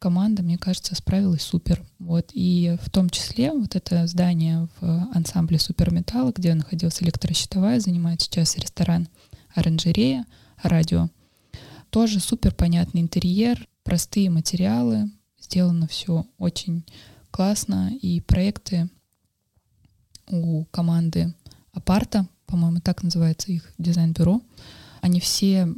команда, 0.04 0.42
мне 0.42 0.58
кажется, 0.58 0.94
справилась 0.94 1.40
супер. 1.40 1.82
Вот. 1.98 2.30
И 2.34 2.76
в 2.82 2.90
том 2.90 3.08
числе 3.08 3.52
вот 3.52 3.74
это 3.74 4.06
здание 4.06 4.68
в 4.78 5.08
ансамбле 5.14 5.58
Суперметалла, 5.58 6.30
где 6.36 6.52
находилась 6.52 7.02
электрощитовая, 7.02 7.80
занимает 7.80 8.20
сейчас 8.20 8.58
ресторан 8.58 9.08
оранжерея, 9.54 10.26
радио. 10.62 11.08
Тоже 11.88 12.20
супер 12.20 12.54
понятный 12.54 13.00
интерьер, 13.00 13.66
простые 13.82 14.28
материалы, 14.28 15.10
сделано 15.40 15.86
все 15.88 16.26
очень 16.36 16.84
классно, 17.30 17.90
и 18.02 18.20
проекты 18.20 18.90
у 20.28 20.66
команды 20.66 21.32
Апарта, 21.72 22.28
по-моему, 22.44 22.80
так 22.80 23.02
называется 23.02 23.52
их 23.52 23.72
дизайн-бюро, 23.78 24.42
они 25.00 25.18
все 25.18 25.74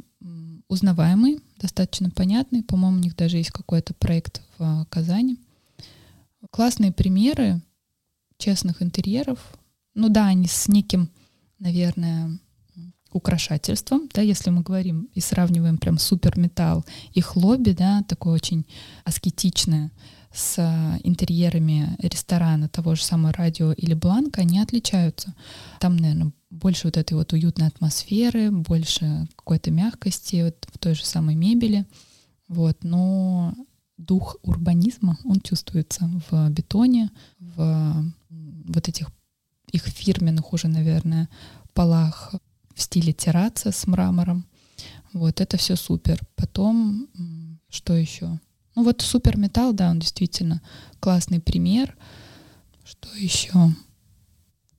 м, 0.69 0.73
узнаваемые, 0.73 1.39
достаточно 1.57 2.09
понятные. 2.09 2.63
По-моему, 2.63 2.97
у 2.97 3.01
них 3.01 3.15
даже 3.15 3.37
есть 3.37 3.51
какой-то 3.51 3.93
проект 3.93 4.41
в 4.57 4.63
а, 4.63 4.85
Казани. 4.85 5.37
Классные 6.51 6.91
примеры 6.91 7.61
честных 8.37 8.81
интерьеров. 8.81 9.39
Ну 9.95 10.09
да, 10.09 10.27
они 10.27 10.47
с 10.47 10.67
неким, 10.67 11.09
наверное, 11.59 12.39
украшательством, 13.11 14.09
да, 14.13 14.21
если 14.21 14.49
мы 14.49 14.61
говорим 14.61 15.09
и 15.13 15.21
сравниваем 15.21 15.77
прям 15.77 15.97
супер 15.97 16.35
их 17.13 17.35
лобби, 17.35 17.71
да, 17.71 18.03
такое 18.03 18.33
очень 18.33 18.65
аскетичное, 19.05 19.91
с 20.31 20.55
а, 20.59 20.99
интерьерами 21.03 21.95
ресторана 21.99 22.69
того 22.69 22.95
же 22.95 23.03
самого 23.03 23.33
радио 23.33 23.71
или 23.71 23.93
бланка, 23.93 24.41
они 24.41 24.59
отличаются. 24.59 25.33
Там, 25.79 25.97
наверное, 25.97 26.31
больше 26.49 26.87
вот 26.87 26.97
этой 26.97 27.13
вот 27.13 27.33
уютной 27.33 27.67
атмосферы, 27.67 28.51
больше 28.51 29.27
какой-то 29.35 29.71
мягкости 29.71 30.43
вот 30.43 30.67
в 30.71 30.77
той 30.77 30.95
же 30.95 31.05
самой 31.05 31.35
мебели. 31.35 31.85
Вот, 32.47 32.83
но 32.83 33.53
дух 33.97 34.37
урбанизма, 34.43 35.17
он 35.25 35.41
чувствуется 35.41 36.09
в 36.29 36.49
бетоне, 36.49 37.11
в 37.39 38.13
вот 38.29 38.87
этих 38.87 39.09
их 39.71 39.83
фирменных 39.83 40.53
уже, 40.53 40.67
наверное, 40.67 41.29
полах 41.73 42.33
в 42.73 42.81
стиле 42.81 43.11
терраса 43.11 43.71
с 43.71 43.87
мрамором. 43.87 44.45
Вот, 45.13 45.41
это 45.41 45.57
все 45.57 45.75
супер. 45.75 46.21
Потом, 46.35 47.09
что 47.69 47.95
еще? 47.95 48.39
Ну 48.75 48.83
вот 48.83 49.01
супер 49.01 49.37
металл, 49.37 49.73
да, 49.73 49.89
он 49.89 49.99
действительно 49.99 50.61
классный 50.99 51.39
пример. 51.39 51.97
Что 52.83 53.09
еще? 53.15 53.51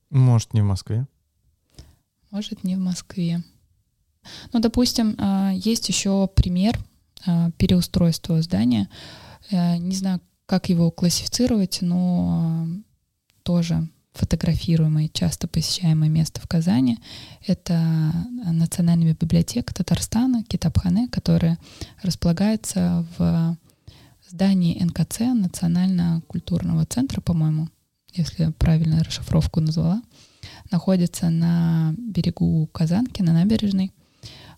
Может, 0.09 0.53
не 0.53 0.61
в 0.61 0.65
Москве? 0.65 1.07
Может, 2.31 2.63
не 2.63 2.75
в 2.75 2.79
Москве. 2.79 3.43
Ну, 4.53 4.59
допустим, 4.59 5.15
а, 5.17 5.51
есть 5.53 5.89
еще 5.89 6.27
пример 6.27 6.79
а, 7.25 7.51
переустройства 7.51 8.41
здания. 8.41 8.87
Э, 9.51 9.77
Не 9.77 9.95
знаю, 9.95 10.21
как 10.45 10.69
его 10.69 10.91
классифицировать, 10.91 11.79
но 11.81 12.41
а, 12.43 12.67
тоже 13.43 13.87
фотографируемое, 14.13 15.09
часто 15.13 15.47
посещаемое 15.47 16.09
место 16.09 16.41
в 16.41 16.47
Казани. 16.47 16.99
Это 17.47 18.11
Национальная 18.45 19.15
библиотека 19.19 19.73
Татарстана, 19.73 20.43
Китабхане, 20.43 21.07
которая 21.07 21.57
располагается 22.03 23.05
в 23.17 23.57
здании 24.27 24.83
НКЦ, 24.83 25.19
Национально-культурного 25.19 26.85
центра, 26.85 27.21
по-моему, 27.21 27.69
если 28.13 28.43
я 28.43 28.51
правильно 28.51 29.03
расшифровку 29.03 29.61
назвала 29.61 30.01
находится 30.71 31.29
на 31.29 31.93
берегу 31.97 32.67
Казанки, 32.71 33.21
на 33.21 33.33
набережной. 33.33 33.91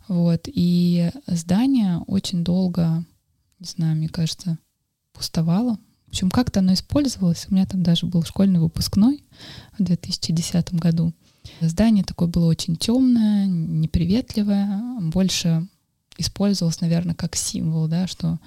Вот. 0.07 0.43
И 0.47 1.11
здание 1.27 1.99
очень 2.07 2.43
долго, 2.43 3.05
не 3.59 3.67
знаю, 3.67 3.95
мне 3.95 4.09
кажется, 4.09 4.57
пустовало. 5.13 5.77
В 6.07 6.09
общем, 6.09 6.29
как-то 6.29 6.59
оно 6.59 6.73
использовалось. 6.73 7.47
У 7.49 7.53
меня 7.53 7.65
там 7.65 7.83
даже 7.83 8.05
был 8.05 8.23
школьный 8.23 8.59
выпускной 8.59 9.23
в 9.77 9.83
2010 9.83 10.73
году. 10.73 11.13
Здание 11.59 12.03
такое 12.03 12.27
было 12.27 12.47
очень 12.47 12.75
темное, 12.75 13.45
неприветливое, 13.47 14.99
больше 14.99 15.67
использовалось, 16.17 16.81
наверное, 16.81 17.15
как 17.15 17.35
символ, 17.35 17.87
да, 17.87 18.07
что 18.07 18.39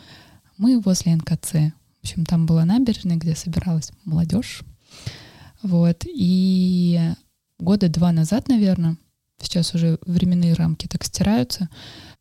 мы 0.58 0.80
возле 0.80 1.16
НКЦ. 1.16 1.52
В 1.52 2.02
общем, 2.02 2.26
там 2.26 2.46
была 2.46 2.64
набережная, 2.64 3.16
где 3.16 3.34
собиралась 3.34 3.90
молодежь. 4.04 4.62
Вот. 5.62 6.04
И 6.04 7.00
года 7.64 7.88
два 7.88 8.12
назад, 8.12 8.48
наверное, 8.48 8.96
сейчас 9.40 9.74
уже 9.74 9.98
временные 10.06 10.54
рамки 10.54 10.86
так 10.86 11.04
стираются, 11.04 11.68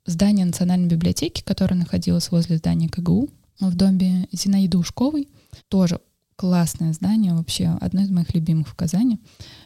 здание 0.05 0.45
Национальной 0.45 0.87
библиотеки, 0.87 1.43
которое 1.43 1.75
находилось 1.75 2.31
возле 2.31 2.57
здания 2.57 2.89
КГУ 2.89 3.29
в 3.59 3.75
доме 3.75 4.27
Зинаиды 4.31 4.77
Ушковой, 4.77 5.27
тоже 5.69 5.99
классное 6.35 6.93
здание, 6.93 7.33
вообще 7.33 7.77
одно 7.79 8.01
из 8.01 8.09
моих 8.09 8.33
любимых 8.33 8.67
в 8.67 8.75
Казани. 8.75 9.19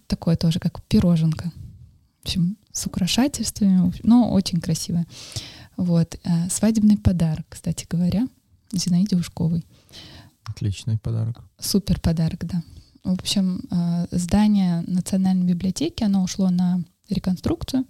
Такое 0.08 0.36
тоже, 0.36 0.60
как 0.60 0.84
пироженка. 0.84 1.52
В 2.22 2.26
общем, 2.26 2.58
с 2.72 2.86
украшательствами, 2.86 3.94
но 4.04 4.32
очень 4.32 4.60
красивое. 4.60 5.06
Вот. 5.78 6.20
э, 6.24 6.50
Свадебный 6.50 6.98
подарок, 6.98 7.46
кстати 7.50 7.86
говоря, 7.90 8.28
Зинаиде 8.74 9.16
Ушковой. 9.16 9.66
Отличный 10.44 10.98
подарок. 10.98 11.42
Супер 11.60 12.00
подарок, 12.00 12.46
да. 12.46 12.62
В 13.08 13.22
общем, 13.22 13.62
э, 13.72 14.08
здание 14.12 14.84
Национальной 14.86 15.46
библиотеки, 15.46 16.04
оно 16.04 16.24
ушло 16.24 16.50
на 16.50 16.84
реконструкцию. 17.08 17.86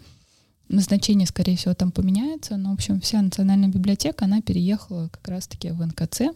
Назначение, 0.69 1.25
скорее 1.25 1.58
всего, 1.58 1.73
там 1.73 1.91
поменяется, 1.91 2.56
но, 2.56 2.69
в 2.69 2.73
общем, 2.75 3.01
вся 3.01 3.19
Национальная 3.23 3.69
библиотека, 3.69 4.25
она 4.25 4.41
переехала 4.41 5.08
как 5.08 5.27
раз-таки 5.27 5.71
в 5.71 5.84
НКЦ. 5.84 6.36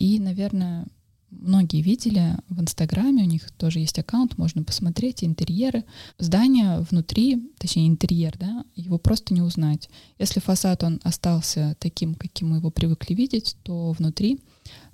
И, 0.00 0.18
наверное, 0.18 0.86
многие 1.30 1.80
видели 1.80 2.36
в 2.48 2.60
Инстаграме, 2.60 3.22
у 3.22 3.26
них 3.26 3.52
тоже 3.52 3.78
есть 3.78 4.00
аккаунт, 4.00 4.36
можно 4.36 4.64
посмотреть 4.64 5.22
интерьеры. 5.22 5.84
Здание 6.18 6.80
внутри, 6.90 7.52
точнее 7.58 7.86
интерьер, 7.86 8.36
да, 8.36 8.64
его 8.74 8.98
просто 8.98 9.32
не 9.32 9.42
узнать. 9.42 9.88
Если 10.18 10.40
фасад, 10.40 10.82
он 10.82 11.00
остался 11.04 11.76
таким, 11.78 12.16
каким 12.16 12.48
мы 12.48 12.56
его 12.56 12.72
привыкли 12.72 13.14
видеть, 13.14 13.56
то 13.62 13.92
внутри 13.92 14.40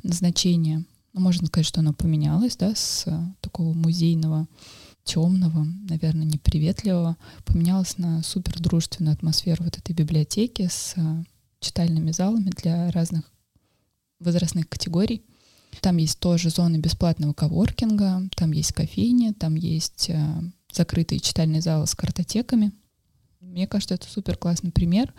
назначение 0.02 0.84
ну, 1.14 1.20
можно 1.20 1.46
сказать, 1.46 1.66
что 1.66 1.80
оно 1.80 1.92
поменялось, 1.92 2.56
да, 2.56 2.74
с 2.74 3.04
э, 3.06 3.18
такого 3.40 3.72
музейного, 3.72 4.48
темного, 5.04 5.64
наверное, 5.88 6.24
неприветливого, 6.24 7.16
поменялось 7.44 7.98
на 7.98 8.22
супер 8.22 8.60
дружественную 8.60 9.14
атмосферу 9.14 9.64
вот 9.64 9.78
этой 9.78 9.94
библиотеки 9.94 10.66
с 10.66 10.94
э, 10.96 11.24
читальными 11.60 12.10
залами 12.10 12.50
для 12.50 12.90
разных 12.90 13.30
возрастных 14.18 14.68
категорий. 14.68 15.24
Там 15.80 15.98
есть 15.98 16.18
тоже 16.18 16.50
зоны 16.50 16.78
бесплатного 16.78 17.32
коворкинга, 17.32 18.28
там 18.36 18.50
есть 18.50 18.72
кофейни, 18.72 19.32
там 19.32 19.54
есть 19.54 20.10
э, 20.10 20.40
закрытые 20.72 21.20
читальные 21.20 21.62
залы 21.62 21.86
с 21.86 21.94
картотеками. 21.94 22.72
Мне 23.40 23.68
кажется, 23.68 23.94
это 23.94 24.08
супер 24.08 24.36
классный 24.36 24.72
пример, 24.72 25.14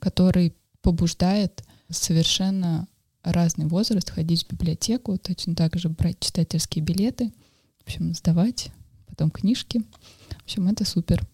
который 0.00 0.56
побуждает 0.82 1.62
совершенно 1.88 2.88
разный 3.32 3.66
возраст 3.66 4.10
ходить 4.10 4.44
в 4.44 4.52
библиотеку, 4.52 5.18
точно 5.18 5.54
так 5.54 5.76
же 5.76 5.88
брать 5.88 6.20
читательские 6.20 6.84
билеты, 6.84 7.32
в 7.78 7.82
общем, 7.86 8.14
сдавать, 8.14 8.70
потом 9.06 9.30
книжки. 9.30 9.82
В 10.30 10.44
общем, 10.44 10.68
это 10.68 10.84
супер. 10.84 11.26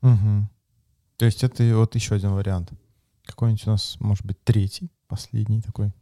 Мгм. 0.00 0.48
То 1.16 1.26
есть 1.26 1.44
это 1.44 1.64
вот 1.76 1.94
еще 1.94 2.14
один 2.14 2.32
вариант. 2.32 2.70
Какой-нибудь 3.24 3.66
у 3.66 3.70
нас, 3.70 3.96
может 4.00 4.26
быть, 4.26 4.42
третий, 4.44 4.90
последний 5.06 5.62
такой 5.62 5.92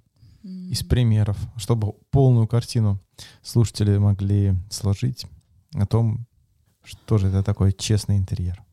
из 0.43 0.83
примеров, 0.83 1.37
чтобы 1.57 1.93
полную 2.11 2.47
картину 2.49 2.99
слушатели 3.43 3.99
могли 3.99 4.55
сложить 4.71 5.27
о 5.75 5.87
том, 5.87 6.27
что 6.83 7.19
же 7.19 7.29
это 7.29 7.43
такой 7.43 7.73
честный 7.73 8.17
интерьер. 8.17 8.65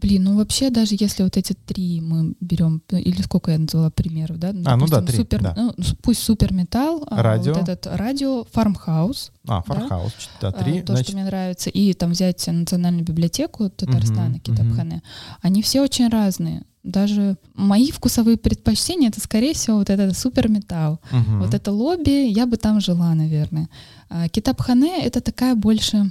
Блин, 0.00 0.24
ну 0.24 0.36
вообще 0.36 0.70
даже 0.70 0.96
если 0.98 1.22
вот 1.22 1.36
эти 1.36 1.52
три 1.52 2.00
мы 2.00 2.34
берем, 2.40 2.82
или 2.90 3.20
сколько 3.22 3.50
я 3.50 3.58
назвала 3.58 3.90
примеров, 3.90 4.38
да? 4.38 4.54
А, 4.64 4.76
ну 4.76 4.86
да, 4.86 5.02
три, 5.02 5.16
супер, 5.18 5.42
да. 5.42 5.52
Ну, 5.56 5.74
пусть 6.02 6.22
супер 6.22 6.52
металл, 6.54 7.06
Радио. 7.10 7.52
вот 7.54 7.68
этот 7.68 7.86
радио, 7.96 8.44
фармхаус, 8.50 9.30
А, 9.46 9.62
Фархаус, 9.62 10.12
да, 10.40 10.52
три. 10.52 10.78
а, 10.78 10.82
то, 10.82 10.92
значит, 10.92 11.08
что 11.08 11.16
мне 11.16 11.24
нравится, 11.26 11.68
и 11.70 11.92
там 11.92 12.12
взять 12.12 12.46
национальную 12.46 13.04
библиотеку 13.04 13.68
Татарстана, 13.68 14.38
Китабхане, 14.38 15.02
они 15.42 15.60
все 15.62 15.82
очень 15.82 16.08
разные. 16.08 16.62
Даже 16.82 17.36
мои 17.54 17.90
вкусовые 17.90 18.38
предпочтения 18.38 19.08
это, 19.10 19.20
скорее 19.20 19.52
всего, 19.52 19.76
вот 19.78 19.90
этот 19.90 20.16
супер 20.16 20.48
металл. 20.48 20.98
мгм. 21.12 21.40
Вот 21.42 21.52
это 21.52 21.72
лобби, 21.72 22.26
я 22.30 22.46
бы 22.46 22.56
там 22.56 22.80
жила, 22.80 23.14
наверное. 23.14 23.68
А 24.08 24.30
Китабхане 24.30 25.04
это 25.04 25.20
такая 25.20 25.54
больше, 25.54 26.10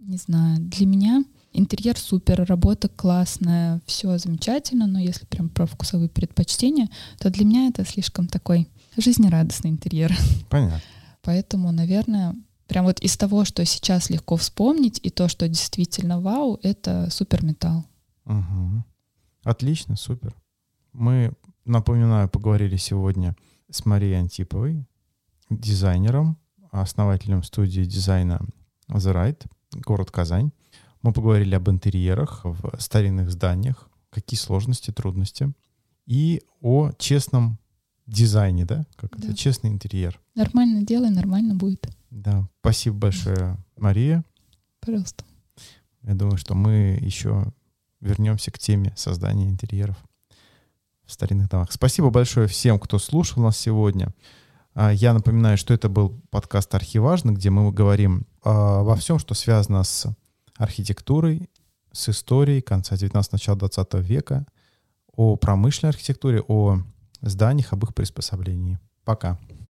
не 0.00 0.16
знаю, 0.16 0.58
для 0.58 0.86
меня 0.86 1.22
интерьер 1.52 1.98
супер, 1.98 2.44
работа 2.44 2.88
классная, 2.88 3.80
все 3.86 4.18
замечательно, 4.18 4.86
но 4.86 4.98
если 4.98 5.26
прям 5.26 5.48
про 5.48 5.66
вкусовые 5.66 6.08
предпочтения, 6.08 6.88
то 7.18 7.30
для 7.30 7.44
меня 7.44 7.68
это 7.68 7.84
слишком 7.84 8.26
такой 8.26 8.68
жизнерадостный 8.96 9.70
интерьер. 9.70 10.16
Понятно. 10.50 10.82
Поэтому, 11.22 11.72
наверное, 11.72 12.34
прям 12.66 12.84
вот 12.84 13.00
из 13.00 13.16
того, 13.16 13.44
что 13.44 13.64
сейчас 13.64 14.10
легко 14.10 14.36
вспомнить, 14.36 15.00
и 15.02 15.10
то, 15.10 15.28
что 15.28 15.48
действительно 15.48 16.20
вау, 16.20 16.58
это 16.62 17.08
супер 17.10 17.44
металл. 17.44 17.84
Мгм. 18.24 18.84
Отлично, 19.44 19.96
супер. 19.96 20.34
Мы, 20.92 21.32
напоминаю, 21.64 22.28
поговорили 22.28 22.76
сегодня 22.76 23.36
с 23.70 23.84
Марией 23.84 24.18
Антиповой, 24.18 24.86
дизайнером, 25.50 26.38
основателем 26.70 27.42
студии 27.42 27.82
дизайна 27.82 28.40
The 28.88 29.14
Right, 29.14 29.46
город 29.72 30.10
Казань. 30.10 30.52
Мы 31.08 31.14
поговорили 31.14 31.54
об 31.54 31.70
интерьерах 31.70 32.42
в 32.44 32.78
старинных 32.78 33.30
зданиях, 33.30 33.88
какие 34.10 34.38
сложности, 34.38 34.90
трудности, 34.90 35.54
и 36.04 36.42
о 36.60 36.90
честном 36.98 37.58
дизайне, 38.04 38.66
да? 38.66 38.84
Как 38.94 39.16
это? 39.16 39.28
Да. 39.28 39.34
Честный 39.34 39.70
интерьер. 39.70 40.20
Нормально 40.34 40.82
делай, 40.82 41.08
нормально 41.08 41.54
будет. 41.54 41.88
Да. 42.10 42.46
Спасибо 42.60 42.98
большое, 42.98 43.56
Мария. 43.78 44.22
Пожалуйста. 44.80 45.24
Я 46.02 46.14
думаю, 46.14 46.36
что 46.36 46.54
мы 46.54 46.98
еще 47.00 47.54
вернемся 48.02 48.50
к 48.50 48.58
теме 48.58 48.92
создания 48.94 49.48
интерьеров 49.48 49.96
в 51.06 51.12
старинных 51.12 51.48
домах. 51.48 51.72
Спасибо 51.72 52.10
большое 52.10 52.48
всем, 52.48 52.78
кто 52.78 52.98
слушал 52.98 53.42
нас 53.42 53.56
сегодня. 53.56 54.12
А, 54.74 54.92
Я 54.92 55.14
напоминаю, 55.14 55.56
что 55.56 55.72
это 55.72 55.88
был 55.88 56.20
подкаст 56.28 56.74
«Архиважно», 56.74 57.30
где 57.30 57.48
мы 57.48 57.72
говорим 57.72 58.26
а, 58.44 58.82
во 58.82 58.94
всем, 58.94 59.18
что 59.18 59.32
связано 59.32 59.82
с 59.84 60.06
архитектурой, 60.58 61.48
с 61.92 62.08
историей 62.10 62.60
конца 62.60 62.96
19 62.96 63.32
начала 63.32 63.56
20 63.56 63.94
века, 63.94 64.46
о 65.16 65.36
промышленной 65.36 65.90
архитектуре, 65.90 66.42
о 66.46 66.80
зданиях, 67.22 67.72
об 67.72 67.84
их 67.84 67.94
приспособлении. 67.94 68.78
Пока. 69.04 69.38